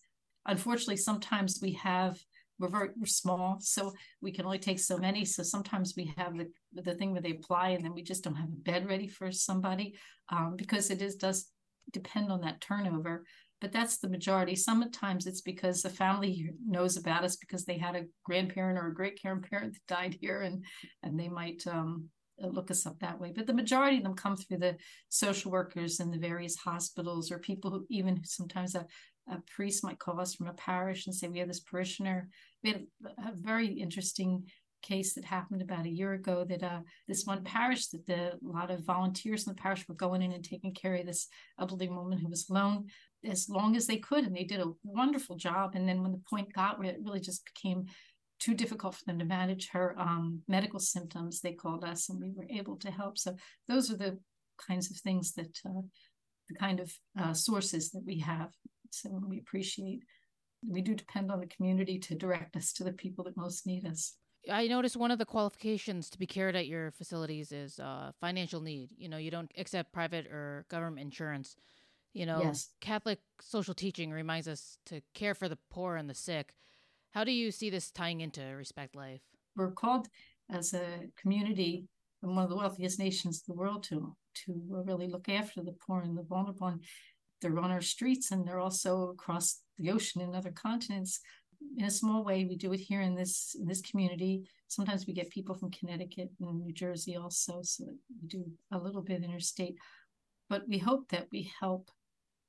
Unfortunately, 0.47 0.97
sometimes 0.97 1.59
we 1.61 1.73
have 1.73 2.17
we're 2.61 2.69
very 2.69 2.89
we're 2.97 3.05
small, 3.05 3.57
so 3.59 3.93
we 4.21 4.31
can 4.31 4.45
only 4.45 4.59
take 4.59 4.79
so 4.79 4.97
many. 4.97 5.25
So 5.25 5.43
sometimes 5.43 5.95
we 5.97 6.13
have 6.17 6.37
the 6.37 6.47
the 6.73 6.95
thing 6.95 7.11
where 7.11 7.21
they 7.21 7.31
apply, 7.31 7.69
and 7.69 7.83
then 7.83 7.93
we 7.93 8.03
just 8.03 8.23
don't 8.23 8.35
have 8.35 8.49
a 8.49 8.63
bed 8.71 8.87
ready 8.87 9.07
for 9.07 9.31
somebody 9.31 9.95
um, 10.29 10.55
because 10.55 10.89
it 10.89 11.01
is 11.01 11.15
does 11.15 11.49
depend 11.91 12.31
on 12.31 12.41
that 12.41 12.61
turnover 12.61 13.23
but 13.61 13.71
that's 13.71 13.99
the 13.99 14.09
majority. 14.09 14.55
Sometimes 14.55 15.27
it's 15.27 15.41
because 15.41 15.83
the 15.83 15.89
family 15.89 16.49
knows 16.65 16.97
about 16.97 17.23
us 17.23 17.35
because 17.35 17.63
they 17.63 17.77
had 17.77 17.95
a 17.95 18.05
grandparent 18.25 18.79
or 18.79 18.87
a 18.87 18.93
great 18.93 19.21
grandparent 19.21 19.73
that 19.73 19.95
died 19.95 20.17
here, 20.19 20.41
and 20.41 20.65
and 21.03 21.17
they 21.17 21.29
might 21.29 21.61
um, 21.67 22.09
look 22.39 22.71
us 22.71 22.87
up 22.87 22.99
that 22.99 23.19
way. 23.19 23.31
But 23.33 23.45
the 23.45 23.53
majority 23.53 23.97
of 23.97 24.03
them 24.03 24.15
come 24.15 24.35
through 24.35 24.57
the 24.57 24.77
social 25.09 25.51
workers 25.51 25.99
in 25.99 26.09
the 26.09 26.17
various 26.17 26.55
hospitals, 26.55 27.31
or 27.31 27.37
people 27.37 27.69
who 27.69 27.85
even 27.89 28.23
sometimes 28.25 28.73
a, 28.73 28.87
a 29.29 29.37
priest 29.55 29.83
might 29.83 29.99
call 29.99 30.19
us 30.19 30.35
from 30.35 30.47
a 30.47 30.53
parish 30.53 31.05
and 31.05 31.15
say 31.15 31.27
we 31.27 31.39
have 31.39 31.47
this 31.47 31.59
parishioner. 31.59 32.29
We 32.63 32.71
had 32.71 32.85
a 33.17 33.33
very 33.33 33.67
interesting 33.67 34.45
case 34.81 35.13
that 35.13 35.25
happened 35.25 35.61
about 35.61 35.85
a 35.85 35.89
year 35.89 36.13
ago 36.13 36.43
that 36.43 36.63
uh, 36.63 36.79
this 37.07 37.25
one 37.25 37.43
parish 37.43 37.87
that 37.87 38.05
the, 38.07 38.33
a 38.33 38.37
lot 38.41 38.71
of 38.71 38.83
volunteers 38.83 39.45
in 39.45 39.53
the 39.53 39.61
parish 39.61 39.87
were 39.87 39.95
going 39.95 40.21
in 40.21 40.31
and 40.31 40.43
taking 40.43 40.73
care 40.73 40.95
of 40.95 41.05
this 41.05 41.27
elderly 41.59 41.87
woman 41.87 42.17
who 42.17 42.27
was 42.27 42.49
alone 42.49 42.87
as 43.23 43.47
long 43.49 43.75
as 43.75 43.85
they 43.85 43.97
could 43.97 44.25
and 44.25 44.35
they 44.35 44.43
did 44.43 44.59
a 44.59 44.71
wonderful 44.83 45.35
job. 45.35 45.75
And 45.75 45.87
then 45.87 46.01
when 46.01 46.11
the 46.11 46.21
point 46.29 46.53
got 46.53 46.79
where 46.79 46.89
it 46.89 46.99
really 47.03 47.19
just 47.19 47.43
became 47.53 47.85
too 48.39 48.55
difficult 48.55 48.95
for 48.95 49.05
them 49.05 49.19
to 49.19 49.25
manage 49.25 49.69
her 49.69 49.95
um, 49.99 50.41
medical 50.47 50.79
symptoms 50.79 51.39
they 51.39 51.53
called 51.53 51.83
us 51.83 52.09
and 52.09 52.19
we 52.19 52.31
were 52.31 52.47
able 52.49 52.75
to 52.77 52.89
help. 52.89 53.17
So 53.17 53.35
those 53.67 53.91
are 53.91 53.97
the 53.97 54.17
kinds 54.67 54.89
of 54.89 54.97
things 54.97 55.33
that 55.33 55.59
uh, 55.65 55.81
the 56.49 56.55
kind 56.55 56.79
of 56.79 56.91
uh, 57.19 57.33
sources 57.33 57.91
that 57.91 58.03
we 58.05 58.19
have 58.19 58.49
so 58.93 59.21
we 59.27 59.39
appreciate 59.39 60.03
we 60.67 60.81
do 60.81 60.93
depend 60.93 61.31
on 61.31 61.39
the 61.39 61.47
community 61.47 61.97
to 61.97 62.15
direct 62.15 62.55
us 62.55 62.71
to 62.73 62.83
the 62.83 62.93
people 62.93 63.23
that 63.23 63.37
most 63.37 63.65
need 63.65 63.85
us 63.85 64.15
I 64.49 64.67
noticed 64.67 64.97
one 64.97 65.11
of 65.11 65.19
the 65.19 65.25
qualifications 65.25 66.09
to 66.09 66.17
be 66.17 66.25
cared 66.25 66.55
at 66.55 66.67
your 66.67 66.91
facilities 66.91 67.51
is 67.51 67.79
uh, 67.79 68.11
financial 68.19 68.61
need. 68.61 68.89
You 68.97 69.07
know, 69.07 69.17
you 69.17 69.29
don't 69.29 69.51
accept 69.57 69.93
private 69.93 70.25
or 70.27 70.65
government 70.69 71.05
insurance. 71.05 71.55
You 72.13 72.25
know, 72.25 72.41
yes. 72.41 72.69
Catholic 72.81 73.19
social 73.39 73.73
teaching 73.73 74.11
reminds 74.11 74.47
us 74.47 74.77
to 74.87 75.01
care 75.13 75.35
for 75.35 75.47
the 75.47 75.57
poor 75.69 75.95
and 75.95 76.09
the 76.09 76.15
sick. 76.15 76.55
How 77.11 77.23
do 77.23 77.31
you 77.31 77.51
see 77.51 77.69
this 77.69 77.91
tying 77.91 78.21
into 78.21 78.41
Respect 78.41 78.95
Life? 78.95 79.21
We're 79.55 79.71
called 79.71 80.07
as 80.49 80.73
a 80.73 81.07
community 81.21 81.85
and 82.23 82.35
one 82.35 82.43
of 82.43 82.49
the 82.49 82.55
wealthiest 82.55 82.99
nations 82.99 83.43
in 83.47 83.53
the 83.53 83.59
world 83.59 83.83
to 83.83 84.15
to 84.45 84.61
really 84.69 85.07
look 85.07 85.27
after 85.27 85.61
the 85.61 85.75
poor 85.85 86.01
and 86.01 86.17
the 86.17 86.23
vulnerable. 86.23 86.67
And 86.67 86.83
they're 87.41 87.59
on 87.59 87.71
our 87.71 87.81
streets 87.81 88.31
and 88.31 88.47
they're 88.47 88.59
also 88.59 89.09
across 89.09 89.61
the 89.77 89.91
ocean 89.91 90.21
in 90.21 90.35
other 90.35 90.51
continents. 90.51 91.19
In 91.77 91.85
a 91.85 91.91
small 91.91 92.23
way, 92.23 92.45
we 92.45 92.55
do 92.55 92.73
it 92.73 92.79
here 92.79 93.01
in 93.01 93.15
this 93.15 93.55
in 93.59 93.67
this 93.67 93.81
community. 93.81 94.43
Sometimes 94.67 95.05
we 95.05 95.13
get 95.13 95.29
people 95.29 95.55
from 95.55 95.71
Connecticut 95.71 96.29
and 96.39 96.59
New 96.59 96.73
Jersey 96.73 97.15
also, 97.15 97.61
so 97.61 97.85
we 98.21 98.27
do 98.27 98.45
a 98.71 98.77
little 98.77 99.01
bit 99.01 99.23
interstate. 99.23 99.75
But 100.49 100.63
we 100.67 100.77
hope 100.77 101.09
that 101.09 101.27
we 101.31 101.51
help 101.59 101.91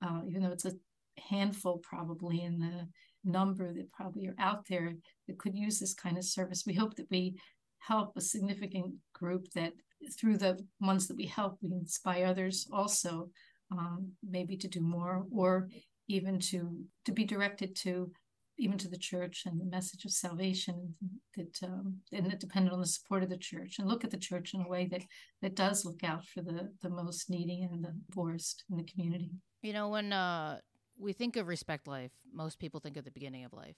uh, 0.04 0.20
even 0.26 0.42
though 0.42 0.52
it's 0.52 0.64
a 0.64 0.72
handful 1.18 1.78
probably 1.78 2.42
in 2.42 2.58
the 2.58 2.88
number 3.24 3.72
that 3.72 3.92
probably 3.92 4.26
are 4.26 4.34
out 4.38 4.66
there 4.68 4.94
that 5.28 5.38
could 5.38 5.54
use 5.54 5.78
this 5.78 5.94
kind 5.94 6.18
of 6.18 6.24
service. 6.24 6.64
We 6.66 6.74
hope 6.74 6.96
that 6.96 7.10
we 7.10 7.36
help 7.78 8.16
a 8.16 8.20
significant 8.20 8.94
group 9.12 9.46
that 9.54 9.72
through 10.18 10.38
the 10.38 10.58
ones 10.80 11.06
that 11.06 11.16
we 11.16 11.26
help, 11.26 11.58
we 11.62 11.72
inspire 11.72 12.26
others 12.26 12.66
also 12.72 13.30
um, 13.78 14.12
maybe 14.28 14.56
to 14.56 14.68
do 14.68 14.80
more 14.80 15.24
or 15.34 15.68
even 16.08 16.38
to 16.38 16.76
to 17.04 17.12
be 17.12 17.24
directed 17.24 17.74
to 17.76 18.10
even 18.58 18.78
to 18.78 18.88
the 18.88 18.98
church 18.98 19.42
and 19.46 19.60
the 19.60 19.64
message 19.64 20.04
of 20.04 20.10
salvation 20.12 20.94
that 21.36 21.58
um, 21.64 21.96
and 22.12 22.26
that 22.30 22.40
depended 22.40 22.72
on 22.72 22.80
the 22.80 22.86
support 22.86 23.22
of 23.22 23.30
the 23.30 23.36
church 23.36 23.78
and 23.78 23.88
look 23.88 24.04
at 24.04 24.10
the 24.10 24.16
church 24.16 24.54
in 24.54 24.60
a 24.60 24.68
way 24.68 24.86
that 24.86 25.02
that 25.40 25.56
does 25.56 25.84
look 25.84 26.04
out 26.04 26.24
for 26.24 26.42
the 26.42 26.70
the 26.82 26.90
most 26.90 27.30
needy 27.30 27.62
and 27.62 27.84
the 27.84 27.94
poorest 28.12 28.64
in 28.70 28.76
the 28.76 28.84
community. 28.84 29.30
You 29.62 29.72
know, 29.72 29.88
when 29.88 30.12
uh, 30.12 30.58
we 30.98 31.12
think 31.12 31.36
of 31.36 31.48
respect 31.48 31.86
life, 31.86 32.12
most 32.32 32.58
people 32.58 32.80
think 32.80 32.96
of 32.96 33.04
the 33.04 33.10
beginning 33.10 33.44
of 33.44 33.52
life. 33.52 33.76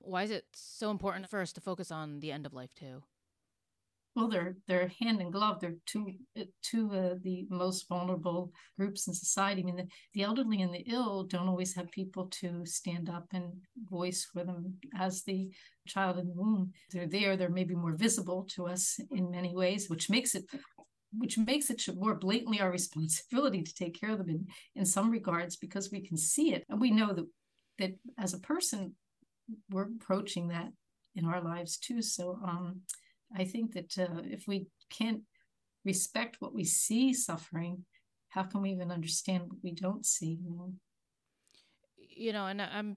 Why 0.00 0.22
is 0.22 0.30
it 0.30 0.44
so 0.54 0.90
important 0.90 1.28
for 1.28 1.40
us 1.40 1.52
to 1.54 1.60
focus 1.60 1.90
on 1.90 2.20
the 2.20 2.32
end 2.32 2.46
of 2.46 2.54
life 2.54 2.74
too? 2.74 3.02
Well, 4.16 4.28
they're 4.28 4.56
they're 4.66 4.90
hand 5.00 5.20
in 5.20 5.30
glove. 5.30 5.60
They're 5.60 5.76
two 5.86 6.12
two 6.62 6.90
uh, 6.92 7.14
the 7.22 7.46
most 7.50 7.88
vulnerable 7.88 8.52
groups 8.76 9.06
in 9.06 9.14
society. 9.14 9.62
I 9.62 9.64
mean, 9.64 9.76
the, 9.76 9.86
the 10.12 10.22
elderly 10.22 10.60
and 10.62 10.74
the 10.74 10.84
ill 10.88 11.22
don't 11.24 11.48
always 11.48 11.74
have 11.74 11.90
people 11.92 12.26
to 12.40 12.66
stand 12.66 13.08
up 13.08 13.26
and 13.32 13.52
voice 13.88 14.26
for 14.32 14.42
them 14.44 14.74
as 14.98 15.22
the 15.22 15.50
child 15.86 16.18
in 16.18 16.26
the 16.26 16.34
womb. 16.34 16.72
They're 16.90 17.06
there. 17.06 17.36
They're 17.36 17.48
maybe 17.48 17.76
more 17.76 17.94
visible 17.94 18.44
to 18.54 18.66
us 18.66 18.98
in 19.12 19.30
many 19.30 19.54
ways, 19.54 19.88
which 19.88 20.10
makes 20.10 20.34
it 20.34 20.46
which 21.16 21.38
makes 21.38 21.70
it 21.70 21.82
more 21.96 22.14
blatantly 22.14 22.60
our 22.60 22.70
responsibility 22.70 23.62
to 23.62 23.74
take 23.74 23.98
care 23.98 24.10
of 24.10 24.18
them 24.18 24.28
in, 24.30 24.46
in 24.74 24.84
some 24.84 25.10
regards 25.10 25.56
because 25.56 25.90
we 25.90 26.00
can 26.00 26.16
see 26.16 26.52
it 26.52 26.64
and 26.68 26.80
we 26.80 26.90
know 26.90 27.14
that 27.14 27.26
that 27.78 27.92
as 28.18 28.34
a 28.34 28.38
person 28.40 28.94
we're 29.70 29.88
approaching 29.88 30.48
that 30.48 30.68
in 31.16 31.24
our 31.24 31.40
lives 31.42 31.78
too 31.78 32.02
so 32.02 32.38
um, 32.44 32.82
i 33.36 33.44
think 33.44 33.72
that 33.72 33.98
uh, 33.98 34.22
if 34.24 34.46
we 34.46 34.66
can't 34.90 35.22
respect 35.84 36.36
what 36.40 36.54
we 36.54 36.64
see 36.64 37.12
suffering 37.12 37.84
how 38.28 38.42
can 38.42 38.62
we 38.62 38.70
even 38.70 38.90
understand 38.90 39.44
what 39.44 39.58
we 39.62 39.72
don't 39.72 40.04
see 40.04 40.38
you 40.42 40.50
know, 40.50 40.72
you 41.96 42.32
know 42.32 42.46
and 42.46 42.60
i'm 42.60 42.96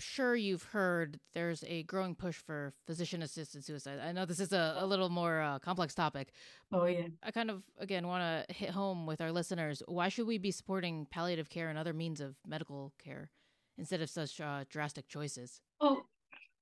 sure 0.00 0.34
you've 0.34 0.62
heard 0.62 1.20
there's 1.34 1.62
a 1.66 1.82
growing 1.84 2.14
push 2.14 2.36
for 2.36 2.72
physician 2.86 3.22
assisted 3.22 3.64
suicide. 3.64 3.98
I 4.02 4.12
know 4.12 4.24
this 4.24 4.40
is 4.40 4.52
a, 4.52 4.76
a 4.78 4.86
little 4.86 5.08
more 5.08 5.40
uh, 5.40 5.58
complex 5.58 5.94
topic. 5.94 6.32
Oh, 6.72 6.86
yeah. 6.86 7.08
I 7.22 7.30
kind 7.30 7.50
of, 7.50 7.62
again, 7.78 8.06
want 8.06 8.48
to 8.48 8.54
hit 8.54 8.70
home 8.70 9.06
with 9.06 9.20
our 9.20 9.32
listeners. 9.32 9.82
Why 9.86 10.08
should 10.08 10.26
we 10.26 10.38
be 10.38 10.50
supporting 10.50 11.06
palliative 11.10 11.50
care 11.50 11.68
and 11.68 11.78
other 11.78 11.92
means 11.92 12.20
of 12.20 12.36
medical 12.46 12.92
care 13.02 13.30
instead 13.78 14.00
of 14.00 14.10
such 14.10 14.40
uh, 14.40 14.64
drastic 14.68 15.08
choices? 15.08 15.60
Oh, 15.80 16.02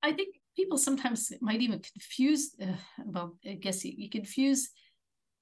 I 0.02 0.12
think 0.12 0.36
people 0.58 0.76
sometimes 0.76 1.30
might 1.40 1.60
even 1.60 1.80
confuse, 1.92 2.56
uh, 2.60 2.66
well, 3.06 3.36
I 3.48 3.54
guess 3.54 3.84
you, 3.84 3.92
you 3.96 4.10
confuse 4.10 4.70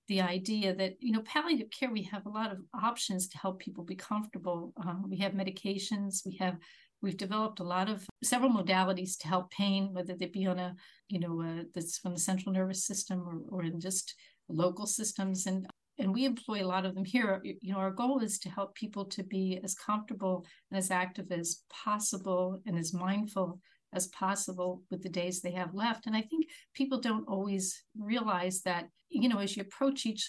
the 0.09 0.21
idea 0.21 0.75
that 0.75 0.93
you 1.01 1.13
know 1.13 1.23
palliative 1.23 1.71
care 1.77 1.91
we 1.91 2.03
have 2.03 2.27
a 2.27 2.37
lot 2.39 2.53
of 2.53 2.59
options 2.91 3.27
to 3.29 3.39
help 3.39 3.59
people 3.59 3.83
be 3.83 3.97
comfortable. 3.97 4.73
Um, 4.85 5.05
we 5.09 5.17
have 5.25 5.33
medications 5.33 6.25
we 6.25 6.37
have 6.37 6.57
we've 7.03 7.17
developed 7.17 7.61
a 7.61 7.71
lot 7.77 7.89
of 7.89 8.07
several 8.23 8.51
modalities 8.51 9.19
to 9.19 9.27
help 9.27 9.51
pain 9.51 9.93
whether 9.93 10.15
they 10.15 10.27
be 10.27 10.47
on 10.47 10.59
a 10.59 10.77
you 11.09 11.19
know 11.19 11.35
uh, 11.43 11.63
that's 11.75 11.99
from 11.99 12.13
the 12.15 12.21
central 12.21 12.53
nervous 12.53 12.85
system 12.85 13.19
or, 13.27 13.37
or 13.55 13.65
in 13.65 13.81
just 13.81 14.15
local 14.49 14.87
systems. 14.87 15.47
And 15.47 15.67
and 15.99 16.13
we 16.13 16.27
employ 16.27 16.63
a 16.63 16.73
lot 16.75 16.85
of 16.85 16.95
them 16.95 17.07
here. 17.07 17.41
You 17.43 17.73
know 17.73 17.81
our 17.81 17.91
goal 18.03 18.19
is 18.21 18.39
to 18.41 18.51
help 18.51 18.75
people 18.75 19.07
to 19.07 19.23
be 19.25 19.61
as 19.65 19.75
comfortable 19.75 20.47
and 20.71 20.79
as 20.79 20.91
active 20.91 21.33
as 21.33 21.63
possible 21.85 22.61
and 22.67 22.79
as 22.79 22.93
mindful 22.93 23.61
as 23.97 24.09
possible 24.09 24.83
with 24.91 25.03
the 25.03 25.09
days 25.09 25.41
they 25.41 25.53
have 25.53 25.75
left. 25.75 26.07
And 26.07 26.15
I 26.15 26.21
think 26.23 26.47
people 26.75 27.01
don't 27.01 27.27
always 27.27 27.83
realize 27.99 28.63
that, 28.63 28.89
you 29.09 29.29
know, 29.29 29.39
as 29.39 29.57
you 29.57 29.63
approach 29.63 30.07
each 30.07 30.29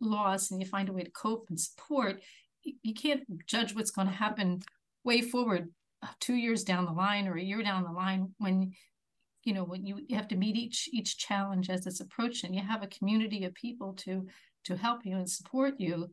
loss 0.00 0.50
and 0.50 0.60
you 0.60 0.66
find 0.66 0.88
a 0.88 0.92
way 0.92 1.02
to 1.02 1.10
cope 1.10 1.46
and 1.48 1.58
support, 1.58 2.20
you 2.82 2.94
can't 2.94 3.22
judge 3.46 3.74
what's 3.74 3.90
going 3.90 4.08
to 4.08 4.12
happen 4.12 4.60
way 5.04 5.22
forward 5.22 5.68
uh, 6.02 6.08
two 6.20 6.34
years 6.34 6.64
down 6.64 6.84
the 6.84 6.92
line 6.92 7.26
or 7.26 7.36
a 7.36 7.42
year 7.42 7.62
down 7.62 7.84
the 7.84 7.90
line 7.90 8.28
when 8.38 8.72
you 9.44 9.54
know 9.54 9.64
when 9.64 9.86
you, 9.86 10.00
you 10.08 10.16
have 10.16 10.28
to 10.28 10.36
meet 10.36 10.56
each 10.56 10.88
each 10.92 11.16
challenge 11.16 11.70
as 11.70 11.86
it's 11.86 12.00
approaching 12.00 12.52
you 12.52 12.60
have 12.60 12.82
a 12.82 12.88
community 12.88 13.44
of 13.44 13.54
people 13.54 13.92
to 13.94 14.26
to 14.64 14.76
help 14.76 15.06
you 15.06 15.16
and 15.16 15.30
support 15.30 15.74
you 15.78 16.08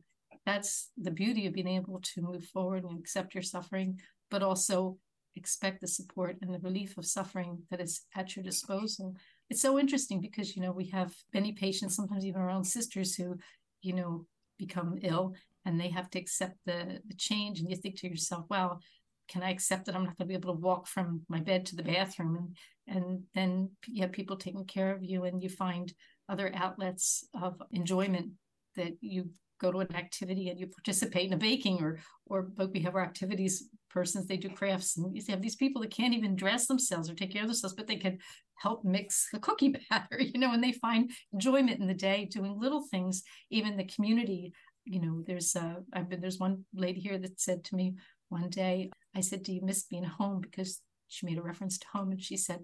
that's 0.46 0.90
the 0.96 1.10
beauty 1.10 1.46
of 1.46 1.52
being 1.52 1.68
able 1.68 2.00
to 2.02 2.22
move 2.22 2.44
forward 2.44 2.84
and 2.84 2.98
accept 2.98 3.34
your 3.34 3.42
suffering 3.42 3.98
but 4.30 4.42
also 4.42 4.96
expect 5.36 5.80
the 5.80 5.86
support 5.86 6.36
and 6.40 6.52
the 6.52 6.60
relief 6.60 6.96
of 6.96 7.04
suffering 7.04 7.62
that 7.70 7.80
is 7.80 8.02
at 8.14 8.36
your 8.36 8.44
disposal. 8.44 9.14
It's 9.50 9.62
so 9.62 9.78
interesting 9.78 10.20
because, 10.20 10.56
you 10.56 10.62
know, 10.62 10.72
we 10.72 10.86
have 10.88 11.14
many 11.32 11.52
patients, 11.52 11.96
sometimes 11.96 12.24
even 12.24 12.40
our 12.40 12.50
own 12.50 12.64
sisters 12.64 13.14
who, 13.14 13.36
you 13.82 13.92
know, 13.92 14.26
become 14.58 14.98
ill 15.02 15.34
and 15.64 15.80
they 15.80 15.88
have 15.88 16.10
to 16.10 16.18
accept 16.18 16.56
the, 16.66 17.00
the 17.06 17.14
change. 17.14 17.60
And 17.60 17.70
you 17.70 17.76
think 17.76 17.98
to 18.00 18.08
yourself, 18.08 18.46
well, 18.48 18.80
can 19.28 19.42
I 19.42 19.50
accept 19.50 19.86
that 19.86 19.94
I'm 19.94 20.04
not 20.04 20.16
going 20.16 20.28
to 20.28 20.32
be 20.32 20.34
able 20.34 20.54
to 20.54 20.60
walk 20.60 20.86
from 20.86 21.22
my 21.28 21.40
bed 21.40 21.66
to 21.66 21.76
the 21.76 21.82
bathroom? 21.82 22.54
And, 22.86 23.04
and 23.04 23.20
then 23.34 23.70
you 23.86 24.02
have 24.02 24.12
people 24.12 24.36
taking 24.36 24.66
care 24.66 24.92
of 24.92 25.02
you 25.02 25.24
and 25.24 25.42
you 25.42 25.48
find 25.48 25.92
other 26.28 26.52
outlets 26.54 27.26
of 27.40 27.60
enjoyment 27.70 28.32
that 28.76 28.92
you 29.00 29.30
go 29.64 29.72
to 29.72 29.78
an 29.78 29.96
activity 29.96 30.48
and 30.48 30.60
you 30.60 30.66
participate 30.66 31.26
in 31.26 31.32
a 31.32 31.36
baking 31.36 31.82
or 31.82 31.98
or 32.26 32.42
but 32.42 32.70
we 32.72 32.80
have 32.80 32.94
our 32.94 33.02
activities 33.02 33.68
persons 33.88 34.26
they 34.26 34.36
do 34.36 34.48
crafts 34.48 34.96
and 34.96 35.16
you 35.16 35.22
have 35.28 35.40
these 35.40 35.56
people 35.56 35.80
that 35.80 35.90
can't 35.90 36.14
even 36.14 36.36
dress 36.36 36.66
themselves 36.66 37.08
or 37.08 37.14
take 37.14 37.32
care 37.32 37.42
of 37.42 37.48
themselves 37.48 37.74
but 37.74 37.86
they 37.86 37.96
can 37.96 38.18
help 38.56 38.84
mix 38.84 39.28
a 39.34 39.38
cookie 39.38 39.74
batter 39.90 40.20
you 40.20 40.38
know 40.38 40.52
and 40.52 40.62
they 40.62 40.72
find 40.72 41.10
enjoyment 41.32 41.80
in 41.80 41.86
the 41.86 42.02
day 42.08 42.28
doing 42.30 42.58
little 42.58 42.84
things 42.90 43.22
even 43.50 43.76
the 43.76 43.92
community. 43.94 44.52
You 44.86 45.00
know 45.00 45.22
there's 45.26 45.56
uh 45.56 45.76
i've 45.94 46.10
been 46.10 46.20
there's 46.20 46.38
one 46.38 46.56
lady 46.74 47.00
here 47.00 47.16
that 47.16 47.40
said 47.40 47.64
to 47.64 47.74
me 47.74 47.94
one 48.28 48.50
day 48.50 48.90
i 49.16 49.22
said 49.22 49.42
do 49.42 49.52
you 49.54 49.62
miss 49.62 49.84
being 49.84 50.04
home? 50.04 50.42
Because 50.42 50.82
she 51.08 51.24
made 51.24 51.38
a 51.38 51.42
reference 51.50 51.78
to 51.78 51.86
home 51.94 52.10
and 52.10 52.22
she 52.22 52.36
said 52.36 52.60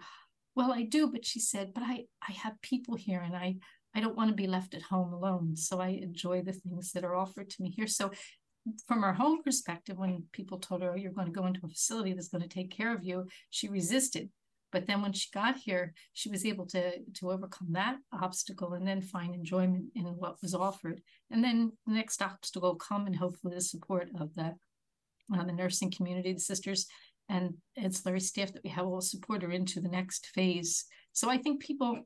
well 0.55 0.71
i 0.71 0.83
do 0.83 1.03
but 1.15 1.25
she 1.25 1.41
said 1.41 1.73
but 1.75 1.83
i 1.83 2.05
i 2.29 2.33
have 2.33 2.61
people 2.61 2.95
here 2.95 3.23
and 3.27 3.35
i 3.35 3.57
I 3.95 4.01
don't 4.01 4.17
want 4.17 4.31
to 4.31 4.37
be 4.37 4.47
left 4.47 4.75
at 4.75 4.83
home 4.83 5.13
alone. 5.13 5.57
So 5.57 5.81
I 5.81 5.89
enjoy 5.89 6.43
the 6.43 6.53
things 6.53 6.93
that 6.93 7.05
are 7.05 7.17
offered 7.17 7.51
to 7.51 7.63
me 7.63 7.71
here. 7.71 7.87
So 7.87 8.11
from 8.87 9.03
her 9.03 9.15
home 9.15 9.43
perspective, 9.43 9.99
when 9.99 10.25
people 10.33 10.59
told 10.59 10.83
her, 10.83 10.93
oh, 10.93 10.97
you're 10.97 11.13
going 11.13 11.27
to 11.27 11.33
go 11.33 11.47
into 11.47 11.61
a 11.65 11.69
facility 11.69 12.13
that's 12.13 12.29
going 12.29 12.43
to 12.43 12.49
take 12.49 12.71
care 12.71 12.95
of 12.95 13.05
you, 13.05 13.27
she 13.51 13.69
resisted. 13.69 14.31
But 14.73 14.87
then 14.87 15.03
when 15.03 15.13
she 15.13 15.29
got 15.35 15.57
here, 15.57 15.95
she 16.13 16.29
was 16.29 16.47
able 16.47 16.67
to, 16.67 17.01
to 17.15 17.31
overcome 17.31 17.73
that 17.73 17.97
obstacle 18.13 18.75
and 18.75 18.87
then 18.87 19.03
find 19.03 19.35
enjoyment 19.35 19.87
in 19.97 20.05
what 20.05 20.41
was 20.43 20.55
offered. 20.55 21.01
And 21.31 21.43
then 21.43 21.73
the 21.87 21.95
next 21.95 22.23
obstacle 22.23 22.77
come 22.77 23.07
and 23.07 23.17
hopefully 23.17 23.55
the 23.55 23.61
support 23.61 24.09
of 24.21 24.33
the, 24.35 24.55
uh, 25.35 25.45
the 25.45 25.53
nursing 25.53 25.91
community, 25.91 26.33
the 26.33 26.41
sisters 26.41 26.87
and 27.29 27.55
ancillary 27.77 28.21
staff 28.21 28.53
that 28.53 28.63
we 28.63 28.71
have 28.71 28.87
will 28.87 29.01
support 29.01 29.43
her 29.43 29.51
into 29.51 29.81
the 29.81 29.89
next 29.89 30.27
phase. 30.27 30.85
So 31.13 31.31
I 31.31 31.39
think 31.39 31.63
people 31.63 32.03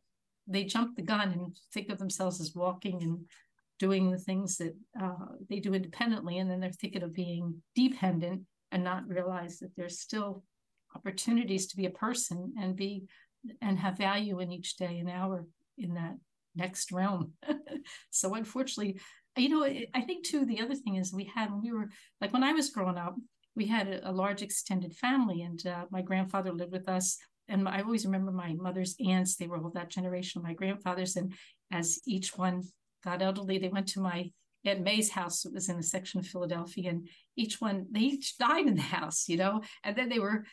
they 0.47 0.65
jump 0.65 0.97
the 0.97 1.03
gun 1.03 1.33
and 1.33 1.57
think 1.73 1.91
of 1.91 1.99
themselves 1.99 2.41
as 2.41 2.55
walking 2.55 3.03
and 3.03 3.19
doing 3.79 4.11
the 4.11 4.19
things 4.19 4.57
that 4.59 4.75
uh, 5.01 5.27
they 5.49 5.61
do 5.61 5.75
independently, 5.75 6.39
and 6.39 6.51
then 6.51 6.61
they're 6.61 6.71
thinking 6.71 7.03
of 7.03 7.15
being 7.15 7.63
dependent 7.75 8.43
and 8.71 8.85
not 8.85 9.09
realize 9.09 9.59
that 9.59 9.75
there's 9.77 10.01
still 10.01 10.45
opportunities 10.95 11.67
to 11.67 11.77
be 11.77 11.87
a 11.87 11.91
person 11.91 12.55
and 12.59 12.77
be 12.77 13.05
and 13.61 13.79
have 13.79 13.99
value 13.99 14.41
in 14.41 14.53
each 14.53 14.77
day 14.77 14.99
and 14.99 15.11
hour 15.11 15.47
in 15.77 15.95
that 15.95 16.15
next 16.55 16.93
realm. 16.93 17.33
so 18.11 18.35
unfortunately, 18.35 18.99
you 19.37 19.49
know, 19.49 19.65
I 19.65 20.01
think 20.03 20.25
too 20.25 20.47
the 20.47 20.61
other 20.61 20.75
thing 20.75 20.97
is 20.97 21.13
we 21.13 21.31
had 21.35 21.51
when 21.51 21.63
we 21.63 21.73
were 21.73 21.89
like 22.21 22.33
when 22.33 22.45
I 22.45 22.53
was 22.53 22.71
growing 22.71 22.97
up, 22.97 23.17
we 23.57 23.67
had 23.67 23.89
a, 23.89 24.09
a 24.09 24.13
large 24.13 24.43
extended 24.43 24.95
family, 24.95 25.43
and 25.43 25.65
uh, 25.67 25.85
my 25.91 26.03
grandfather 26.03 26.53
lived 26.53 26.73
with 26.73 26.89
us 26.89 27.19
and 27.49 27.69
I 27.69 27.83
always 27.83 28.07
remember 28.07 28.33
my 28.33 28.55
mother's 28.55 28.97
aunts, 29.07 29.37
they 29.37 29.47
were 29.47 29.59
all 29.59 29.71
that 29.71 29.91
generation 29.91 30.43
my 30.43 30.55
grandfathers. 30.55 31.17
And 31.17 31.35
as 31.73 31.99
each 32.07 32.37
one 32.37 32.63
got 33.05 33.23
elderly, 33.23 33.59
they 33.59 33.69
went 33.69 33.89
to 33.89 34.01
my 34.01 34.31
Aunt 34.65 34.83
May's 34.83 35.11
house. 35.11 35.45
It 35.45 35.53
was 35.53 35.69
in 35.69 35.79
a 35.79 35.83
section 35.83 36.21
of 36.21 36.27
Philadelphia. 36.27 36.91
And 36.91 37.09
each 37.37 37.61
one, 37.61 37.87
they 37.91 38.01
each 38.01 38.39
died 38.39 38.67
in 38.67 38.77
the 38.77 38.83
house, 38.83 39.29
you 39.29 39.37
know, 39.37 39.63
and 39.83 39.95
then 39.95 40.09
they 40.09 40.19
were, 40.19 40.45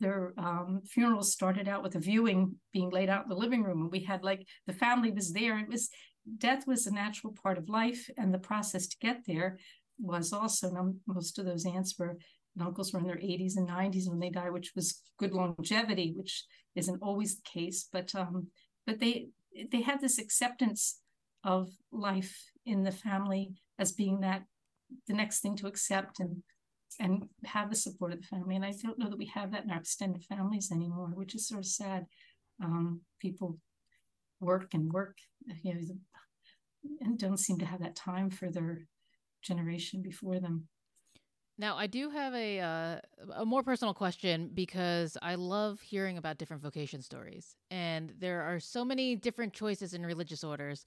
their 0.00 0.34
um, 0.36 0.82
funerals 0.86 1.32
started 1.32 1.68
out 1.68 1.82
with 1.82 1.94
a 1.94 2.00
viewing 2.00 2.56
being 2.72 2.90
laid 2.90 3.08
out 3.08 3.22
in 3.22 3.28
the 3.28 3.36
living 3.36 3.62
room. 3.62 3.82
And 3.82 3.92
we 3.92 4.00
had 4.00 4.24
like, 4.24 4.46
the 4.66 4.72
family 4.72 5.10
was 5.10 5.32
there. 5.32 5.58
It 5.58 5.68
was, 5.68 5.88
death 6.38 6.66
was 6.66 6.86
a 6.86 6.92
natural 6.92 7.32
part 7.42 7.58
of 7.58 7.68
life. 7.68 8.10
And 8.18 8.34
the 8.34 8.38
process 8.38 8.88
to 8.88 8.96
get 9.00 9.20
there 9.26 9.58
was 9.98 10.32
also, 10.32 10.94
most 11.06 11.38
of 11.38 11.46
those 11.46 11.64
aunts 11.64 11.94
were 11.98 12.18
uncles 12.60 12.92
were 12.92 13.00
in 13.00 13.06
their 13.06 13.16
80s 13.16 13.56
and 13.56 13.68
90s 13.68 14.08
when 14.08 14.20
they 14.20 14.30
died, 14.30 14.52
which 14.52 14.72
was 14.74 15.02
good 15.18 15.32
longevity, 15.32 16.14
which 16.16 16.44
isn't 16.74 17.02
always 17.02 17.36
the 17.36 17.42
case. 17.42 17.88
But 17.92 18.14
um, 18.14 18.48
but 18.86 19.00
they 19.00 19.28
they 19.70 19.82
had 19.82 20.00
this 20.00 20.18
acceptance 20.18 21.00
of 21.42 21.68
life 21.92 22.50
in 22.64 22.82
the 22.82 22.92
family 22.92 23.52
as 23.78 23.92
being 23.92 24.20
that 24.20 24.44
the 25.06 25.14
next 25.14 25.40
thing 25.40 25.56
to 25.56 25.66
accept 25.66 26.20
and 26.20 26.42
and 27.00 27.24
have 27.44 27.70
the 27.70 27.76
support 27.76 28.12
of 28.12 28.20
the 28.20 28.26
family. 28.26 28.54
And 28.54 28.64
I 28.64 28.72
don't 28.82 28.98
know 28.98 29.10
that 29.10 29.18
we 29.18 29.26
have 29.34 29.50
that 29.52 29.64
in 29.64 29.70
our 29.70 29.78
extended 29.78 30.24
families 30.24 30.70
anymore, 30.70 31.10
which 31.14 31.34
is 31.34 31.48
sort 31.48 31.60
of 31.60 31.66
sad. 31.66 32.06
Um, 32.62 33.00
people 33.20 33.58
work 34.40 34.74
and 34.74 34.92
work, 34.92 35.18
you 35.62 35.74
know, 35.74 35.80
and 37.00 37.18
don't 37.18 37.38
seem 37.38 37.58
to 37.58 37.64
have 37.64 37.80
that 37.80 37.96
time 37.96 38.30
for 38.30 38.50
their 38.50 38.86
generation 39.42 40.02
before 40.02 40.38
them. 40.38 40.68
Now, 41.56 41.76
I 41.76 41.86
do 41.86 42.10
have 42.10 42.34
a 42.34 42.60
uh, 42.60 42.96
a 43.36 43.44
more 43.44 43.62
personal 43.62 43.94
question 43.94 44.50
because 44.52 45.16
I 45.22 45.36
love 45.36 45.80
hearing 45.80 46.18
about 46.18 46.36
different 46.36 46.62
vocation 46.62 47.00
stories, 47.00 47.56
and 47.70 48.12
there 48.18 48.42
are 48.42 48.58
so 48.58 48.84
many 48.84 49.14
different 49.14 49.52
choices 49.52 49.94
in 49.94 50.04
religious 50.04 50.42
orders, 50.42 50.84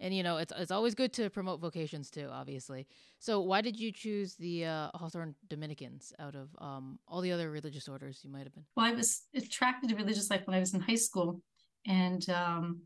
and 0.00 0.12
you 0.12 0.24
know 0.24 0.38
it's 0.38 0.52
it's 0.56 0.72
always 0.72 0.96
good 0.96 1.12
to 1.14 1.30
promote 1.30 1.60
vocations 1.60 2.10
too, 2.10 2.28
obviously. 2.32 2.88
So, 3.20 3.40
why 3.40 3.60
did 3.60 3.78
you 3.78 3.92
choose 3.92 4.34
the 4.34 4.66
uh, 4.66 4.90
Hawthorne 4.94 5.36
Dominicans 5.46 6.12
out 6.18 6.34
of 6.34 6.48
um, 6.58 6.98
all 7.06 7.20
the 7.20 7.30
other 7.30 7.48
religious 7.52 7.86
orders 7.86 8.20
you 8.24 8.30
might 8.30 8.42
have 8.42 8.54
been? 8.54 8.64
Well, 8.76 8.86
I 8.86 8.92
was 8.92 9.22
attracted 9.36 9.90
to 9.90 9.96
religious 9.96 10.30
life 10.30 10.42
when 10.46 10.56
I 10.56 10.60
was 10.60 10.74
in 10.74 10.80
high 10.80 10.96
school, 10.96 11.40
and 11.86 12.28
um, 12.28 12.82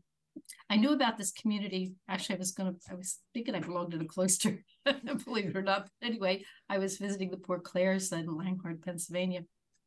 I 0.69 0.77
knew 0.77 0.91
about 0.91 1.17
this 1.17 1.31
community. 1.31 1.93
Actually, 2.09 2.35
I 2.35 2.39
was 2.39 2.51
going 2.51 2.73
to, 2.73 2.79
I 2.91 2.95
was 2.95 3.19
thinking 3.33 3.55
I 3.55 3.59
belonged 3.59 3.93
in 3.93 4.01
a 4.01 4.05
cloister, 4.05 4.63
believe 5.25 5.49
it 5.49 5.57
or 5.57 5.61
not. 5.61 5.87
But 6.01 6.07
anyway, 6.07 6.43
I 6.69 6.77
was 6.77 6.97
visiting 6.97 7.29
the 7.29 7.37
Poor 7.37 7.59
Clares 7.59 8.11
in 8.11 8.35
Langhorne, 8.35 8.79
Pennsylvania. 8.83 9.41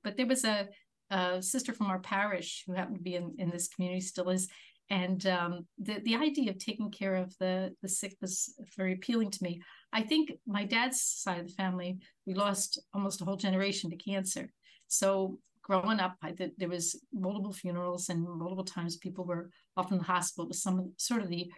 But 0.05 0.17
there 0.17 0.26
was 0.26 0.45
a, 0.45 0.69
a, 1.11 1.43
sister 1.43 1.73
from 1.73 1.87
our 1.87 1.99
parish 1.99 2.62
who 2.67 2.75
happened 2.75 2.99
to 2.99 3.03
be 3.03 3.17
in, 3.17 3.35
in 3.38 3.50
this 3.50 3.69
community, 3.69 4.00
still 4.00 4.31
is. 4.31 4.49
And 4.88 5.26
um, 5.26 5.67
the, 5.79 6.00
the 6.05 6.15
idea 6.15 6.50
of 6.50 6.59
taking 6.59 6.93
care 6.93 7.17
of 7.17 7.35
the, 7.41 7.75
the 7.83 7.88
sick 7.88 8.17
was 8.21 8.55
very 8.76 8.93
appealing 8.93 9.33
to 9.33 9.43
me. 9.43 9.61
I 9.93 10.03
think 10.03 10.33
my 10.47 10.65
dad's 10.65 11.00
side 11.00 11.41
of 11.41 11.49
the 11.49 11.55
family, 11.55 11.99
we 12.25 12.35
lost 12.35 12.81
almost 12.95 13.21
a 13.21 13.25
whole 13.25 13.37
generation 13.37 13.91
to 13.91 13.97
cancer. 13.97 14.53
So 14.87 15.38
growing 15.66 15.99
up, 15.99 16.14
I 16.23 16.32
there 16.56 16.68
was 16.68 17.00
multiple 17.12 17.52
funerals 17.52 18.08
and 18.08 18.23
multiple 18.23 18.64
times 18.64 18.96
people 18.96 19.25
were 19.25 19.50
off 19.76 19.90
in 19.90 19.99
the 19.99 20.04
hospital. 20.04 20.44
It 20.44 20.49
was 20.50 20.62
some 20.62 20.92
sort 20.96 21.23
of 21.23 21.28
the 21.28 21.50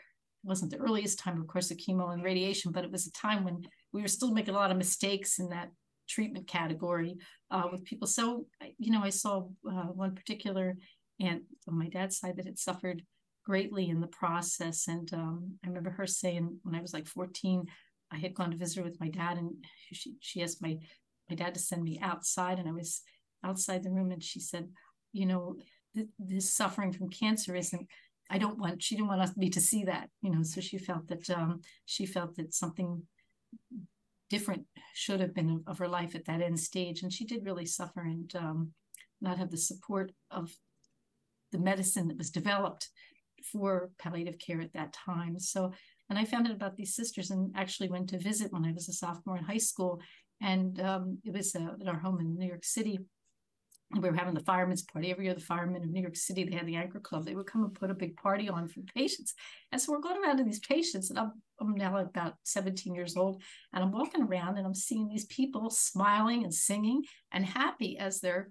wasn't 0.42 0.70
the 0.70 0.78
earliest 0.78 1.18
time, 1.18 1.38
of 1.38 1.46
course, 1.46 1.70
of 1.70 1.76
chemo 1.76 2.12
and 2.12 2.24
radiation, 2.24 2.72
but 2.72 2.84
it 2.84 2.90
was 2.90 3.06
a 3.06 3.12
time 3.12 3.44
when 3.44 3.60
we 3.92 4.00
were 4.00 4.08
still 4.08 4.32
making 4.32 4.54
a 4.54 4.58
lot 4.58 4.70
of 4.70 4.78
mistakes 4.78 5.38
in 5.38 5.50
that 5.50 5.68
treatment 6.08 6.46
category 6.46 7.16
uh, 7.50 7.64
with 7.70 7.84
people. 7.84 8.06
So, 8.06 8.46
you 8.78 8.90
know, 8.90 9.02
I 9.02 9.10
saw 9.10 9.48
uh, 9.68 9.88
one 9.92 10.14
particular 10.14 10.76
aunt 11.20 11.42
on 11.68 11.78
my 11.78 11.88
dad's 11.88 12.18
side 12.18 12.36
that 12.36 12.46
had 12.46 12.58
suffered 12.58 13.02
greatly 13.44 13.90
in 13.90 14.00
the 14.00 14.06
process. 14.06 14.88
And 14.88 15.12
um, 15.12 15.58
I 15.62 15.68
remember 15.68 15.90
her 15.90 16.06
saying 16.06 16.60
when 16.62 16.74
I 16.74 16.80
was 16.80 16.94
like 16.94 17.06
14, 17.06 17.66
I 18.10 18.16
had 18.16 18.34
gone 18.34 18.52
to 18.52 18.56
visit 18.56 18.78
her 18.78 18.84
with 18.84 19.00
my 19.00 19.08
dad, 19.08 19.36
and 19.36 19.50
she, 19.92 20.14
she 20.20 20.42
asked 20.42 20.62
my, 20.62 20.78
my 21.28 21.36
dad 21.36 21.52
to 21.54 21.60
send 21.60 21.82
me 21.82 21.98
outside, 22.00 22.58
and 22.58 22.68
I 22.68 22.72
was 22.72 23.02
outside 23.44 23.82
the 23.82 23.90
room 23.90 24.10
and 24.10 24.22
she 24.22 24.40
said, 24.40 24.68
you 25.12 25.26
know, 25.26 25.56
th- 25.94 26.08
this 26.18 26.52
suffering 26.52 26.92
from 26.92 27.08
cancer 27.08 27.54
isn't 27.54 27.86
I 28.30 28.38
don't 28.38 28.58
want 28.58 28.82
she 28.82 28.94
didn't 28.94 29.08
want 29.08 29.22
us 29.22 29.36
me 29.36 29.48
to 29.50 29.60
see 29.60 29.84
that, 29.84 30.10
you 30.20 30.30
know. 30.30 30.42
So 30.42 30.60
she 30.60 30.78
felt 30.78 31.08
that 31.08 31.28
um, 31.30 31.60
she 31.86 32.04
felt 32.06 32.36
that 32.36 32.54
something 32.54 33.02
different 34.28 34.66
should 34.92 35.20
have 35.20 35.34
been 35.34 35.62
of 35.66 35.78
her 35.78 35.88
life 35.88 36.14
at 36.14 36.26
that 36.26 36.42
end 36.42 36.60
stage, 36.60 37.02
and 37.02 37.12
she 37.12 37.24
did 37.24 37.44
really 37.44 37.66
suffer 37.66 38.00
and 38.00 38.34
um, 38.36 38.72
not 39.20 39.38
have 39.38 39.50
the 39.50 39.56
support 39.56 40.12
of 40.30 40.54
the 41.52 41.58
medicine 41.58 42.08
that 42.08 42.18
was 42.18 42.30
developed 42.30 42.90
for 43.50 43.90
palliative 43.98 44.38
care 44.38 44.60
at 44.60 44.74
that 44.74 44.92
time. 44.92 45.38
So, 45.38 45.72
and 46.10 46.18
I 46.18 46.26
found 46.26 46.46
out 46.46 46.52
about 46.52 46.76
these 46.76 46.94
sisters 46.94 47.30
and 47.30 47.50
actually 47.56 47.88
went 47.88 48.10
to 48.10 48.18
visit 48.18 48.52
when 48.52 48.66
I 48.66 48.72
was 48.72 48.88
a 48.88 48.92
sophomore 48.92 49.38
in 49.38 49.44
high 49.44 49.56
school, 49.58 50.02
and 50.42 50.78
um, 50.80 51.18
it 51.24 51.32
was 51.32 51.54
uh, 51.56 51.76
at 51.80 51.88
our 51.88 51.98
home 51.98 52.20
in 52.20 52.36
New 52.36 52.46
York 52.46 52.64
City 52.64 52.98
we 53.94 54.00
were 54.00 54.14
having 54.14 54.34
the 54.34 54.40
firemen's 54.40 54.82
party 54.82 55.10
every 55.10 55.24
year. 55.24 55.34
The 55.34 55.40
firemen 55.40 55.82
of 55.82 55.88
New 55.88 56.02
York 56.02 56.16
City, 56.16 56.44
they 56.44 56.56
had 56.56 56.66
the 56.66 56.76
anchor 56.76 57.00
club. 57.00 57.24
They 57.24 57.34
would 57.34 57.46
come 57.46 57.64
and 57.64 57.74
put 57.74 57.90
a 57.90 57.94
big 57.94 58.16
party 58.16 58.48
on 58.48 58.68
for 58.68 58.80
patients. 58.94 59.34
And 59.72 59.80
so 59.80 59.92
we're 59.92 60.00
going 60.00 60.22
around 60.22 60.36
to 60.38 60.44
these 60.44 60.60
patients, 60.60 61.08
and 61.08 61.18
I'm, 61.18 61.32
I'm 61.60 61.74
now 61.74 61.96
about 61.96 62.34
17 62.44 62.94
years 62.94 63.16
old, 63.16 63.42
and 63.72 63.82
I'm 63.82 63.92
walking 63.92 64.22
around 64.22 64.58
and 64.58 64.66
I'm 64.66 64.74
seeing 64.74 65.08
these 65.08 65.24
people 65.26 65.70
smiling 65.70 66.44
and 66.44 66.52
singing 66.52 67.02
and 67.32 67.46
happy 67.46 67.98
as 67.98 68.20
they're 68.20 68.50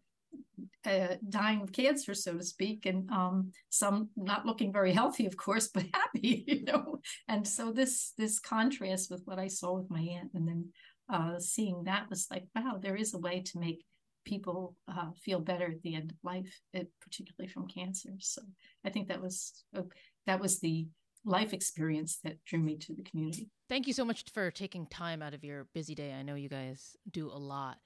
uh, 0.85 1.15
dying 1.29 1.61
of 1.61 1.71
cancer, 1.71 2.13
so 2.13 2.37
to 2.37 2.43
speak, 2.43 2.85
and 2.85 3.09
um, 3.11 3.51
some 3.69 4.09
not 4.15 4.45
looking 4.45 4.73
very 4.73 4.91
healthy, 4.91 5.25
of 5.25 5.37
course, 5.37 5.67
but 5.73 5.85
happy, 5.93 6.45
you 6.47 6.63
know. 6.63 6.99
And 7.27 7.47
so 7.47 7.71
this 7.71 8.13
this 8.17 8.39
contrast 8.39 9.11
with 9.11 9.21
what 9.25 9.39
I 9.39 9.47
saw 9.47 9.73
with 9.73 9.89
my 9.89 10.01
aunt, 10.01 10.31
and 10.33 10.47
then 10.47 10.69
uh, 11.09 11.39
seeing 11.39 11.83
that 11.83 12.09
was 12.09 12.27
like, 12.31 12.45
wow, 12.55 12.79
there 12.81 12.95
is 12.95 13.13
a 13.13 13.19
way 13.19 13.41
to 13.41 13.59
make 13.59 13.85
people 14.27 14.75
uh, 14.89 15.09
feel 15.23 15.39
better 15.39 15.65
at 15.65 15.81
the 15.83 15.95
end 15.95 16.11
of 16.11 16.17
life, 16.23 16.53
it, 16.73 16.91
particularly 17.01 17.47
from 17.51 17.67
cancer. 17.67 18.09
So 18.19 18.41
I 18.85 18.89
think 18.89 19.07
that 19.07 19.21
was 19.21 19.63
uh, 19.75 19.83
that 20.25 20.39
was 20.39 20.59
the 20.59 20.87
life 21.25 21.53
experience 21.53 22.19
that 22.23 22.43
drew 22.45 22.59
me 22.59 22.77
to 22.77 22.93
the 22.93 23.03
community. 23.03 23.49
Thank 23.69 23.87
you 23.87 23.93
so 23.93 24.05
much 24.05 24.25
for 24.33 24.51
taking 24.51 24.85
time 24.87 25.21
out 25.21 25.33
of 25.33 25.43
your 25.43 25.67
busy 25.73 25.95
day. 25.95 26.13
I 26.13 26.21
know 26.21 26.35
you 26.35 26.49
guys 26.49 26.95
do 27.09 27.27
a 27.27 27.39
lot. 27.39 27.77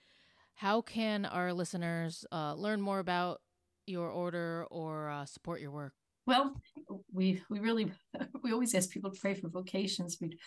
How 0.56 0.82
can 0.82 1.26
our 1.26 1.54
listeners 1.54 2.26
uh, 2.32 2.56
learn 2.56 2.82
more 2.82 3.00
about 3.00 3.42
your 3.86 4.10
order 4.10 4.66
or 4.70 5.10
uh, 5.10 5.26
support 5.26 5.62
your 5.62 5.72
work? 5.72 5.94
Well, 6.26 6.56
we 7.14 7.42
we 7.50 7.60
really 7.60 7.92
we 8.44 8.52
always 8.52 8.74
ask 8.74 8.90
people 8.90 9.12
to 9.12 9.20
pray 9.20 9.36
for 9.36 9.48
vocations. 9.48 10.18
We 10.20 10.38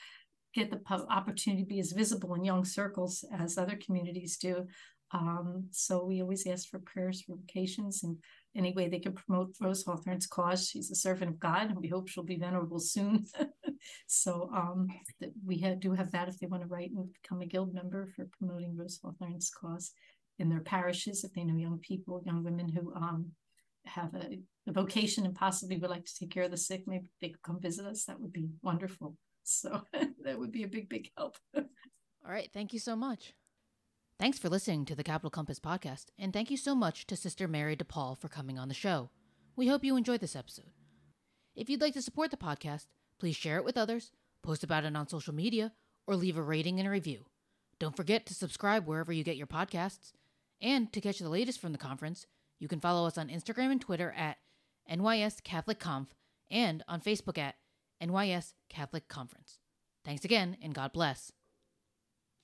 get 0.55 0.71
the 0.71 0.81
opportunity 1.11 1.63
to 1.63 1.69
be 1.69 1.81
as 1.81 1.93
visible 1.93 2.35
in 2.35 2.45
young 2.45 2.65
circles 2.65 3.25
as 3.37 3.59
other 3.59 3.77
communities 3.77 4.37
do. 4.37 4.67
Um, 5.15 5.69
so 5.71 6.05
we 6.05 6.21
always 6.21 6.47
ask 6.47 6.69
for 6.69 6.81
prayers 6.81 7.23
for 7.23 7.37
vocations 7.37 8.03
and 8.03 8.19
any 8.57 8.73
way 8.73 8.89
they 8.89 8.99
can 8.99 9.13
promote 9.13 9.55
Rose 9.61 9.85
Hawthorne's 9.85 10.27
cause. 10.27 10.69
She's 10.69 10.91
a 10.91 10.97
servant 10.97 11.31
of 11.31 11.39
God, 11.39 11.71
and 11.71 11.79
we 11.79 11.89
hope 11.89 12.09
she'll 12.09 12.25
be 12.25 12.37
venerable 12.37 12.81
soon. 12.81 13.25
so 14.09 14.51
um, 14.53 14.89
we 15.47 15.59
have, 15.59 15.79
do 15.79 15.93
have 15.93 16.11
that 16.11 16.29
if 16.29 16.39
they 16.39 16.49
want 16.49 16.65
to 16.65 16.69
write 16.69 16.91
and 16.91 17.09
become 17.23 17.41
a 17.41 17.47
guild 17.47 17.73
member 17.73 18.09
for 18.15 18.29
promoting 18.39 18.77
Rose 18.77 18.99
Hawthorne's 19.03 19.51
cause 19.51 19.93
in 20.41 20.49
their 20.49 20.61
parishes. 20.61 21.23
If 21.23 21.33
they 21.33 21.45
know 21.45 21.57
young 21.57 21.79
people, 21.79 22.23
young 22.27 22.43
women 22.43 22.69
who 22.69 22.93
um, 22.95 23.31
have 23.87 24.15
a, 24.15 24.41
a, 24.67 24.73
vocation 24.73 25.25
and 25.25 25.35
possibly 25.35 25.77
would 25.79 25.91
like 25.91 26.05
to 26.07 26.15
take 26.19 26.33
care 26.33 26.45
of 26.45 26.51
the 26.51 26.57
sick, 26.57 26.83
maybe 26.87 27.07
they 27.21 27.29
could 27.29 27.43
come 27.43 27.61
visit 27.61 27.87
us. 27.87 28.05
That 28.05 28.21
would 28.21 28.33
be 28.33 28.49
wonderful. 28.63 29.17
So 29.45 29.83
that 30.25 30.39
would 30.39 30.51
be 30.51 30.65
a 30.65 30.69
big, 30.69 30.89
big 30.89 31.11
help. 31.17 31.37
All 31.57 31.63
right. 32.33 32.51
Thank 32.53 32.73
you 32.73 32.81
so 32.81 32.97
much. 32.97 33.35
Thanks 34.21 34.39
for 34.39 34.49
listening 34.49 34.85
to 34.85 34.95
the 34.95 35.03
Capital 35.03 35.29
Compass 35.29 35.59
podcast, 35.59 36.07
and 36.17 36.33
thank 36.33 36.49
you 36.49 36.57
so 36.57 36.77
much 36.77 37.05
to 37.09 37.17
Sister 37.17 37.49
Mary 37.49 37.75
de 37.75 37.85
Paul 37.85 38.15
for 38.15 38.29
coming 38.29 38.61
on 38.61 38.69
the 38.69 38.75
show. 38.75 39.11
We 39.57 39.67
hope 39.67 39.83
you 39.83 39.97
enjoyed 39.97 40.21
this 40.21 40.37
episode. 40.37 40.71
If 41.57 41.69
you'd 41.69 41.81
like 41.81 41.95
to 41.95 42.03
support 42.03 42.31
the 42.31 42.37
podcast, 42.37 42.87
please 43.19 43.35
share 43.35 43.57
it 43.57 43.65
with 43.65 43.77
others, 43.77 44.13
post 44.41 44.63
about 44.63 44.85
it 44.85 44.95
on 44.95 45.09
social 45.09 45.35
media, 45.35 45.73
or 46.07 46.15
leave 46.15 46.37
a 46.37 46.43
rating 46.43 46.79
and 46.79 46.87
a 46.87 46.93
review. 46.93 47.27
Don't 47.81 47.97
forget 47.97 48.25
to 48.27 48.35
subscribe 48.35 48.87
wherever 48.87 49.13
you 49.13 49.25
get 49.25 49.37
your 49.37 49.49
podcasts. 49.49 50.13
And 50.63 50.93
to 50.93 51.01
catch 51.01 51.19
the 51.19 51.29
latest 51.29 51.61
from 51.61 51.73
the 51.73 51.79
conference, 51.79 52.27
you 52.61 52.69
can 52.69 52.79
follow 52.81 53.09
us 53.09 53.19
on 53.19 53.29
Instagram 53.29 53.73
and 53.73 53.81
Twitter 53.81 54.15
at 54.17 54.39
NYS 54.89 55.43
Catholic 55.43 55.81
Conf 55.81 56.15
and 56.49 56.85
on 56.87 57.01
Facebook 57.01 57.37
at 57.37 57.57
NYS 58.01 58.55
Catholic 58.69 59.09
Conference. 59.09 59.59
Thanks 60.05 60.25
again, 60.25 60.57
and 60.63 60.73
God 60.73 60.93
bless. 60.93 61.33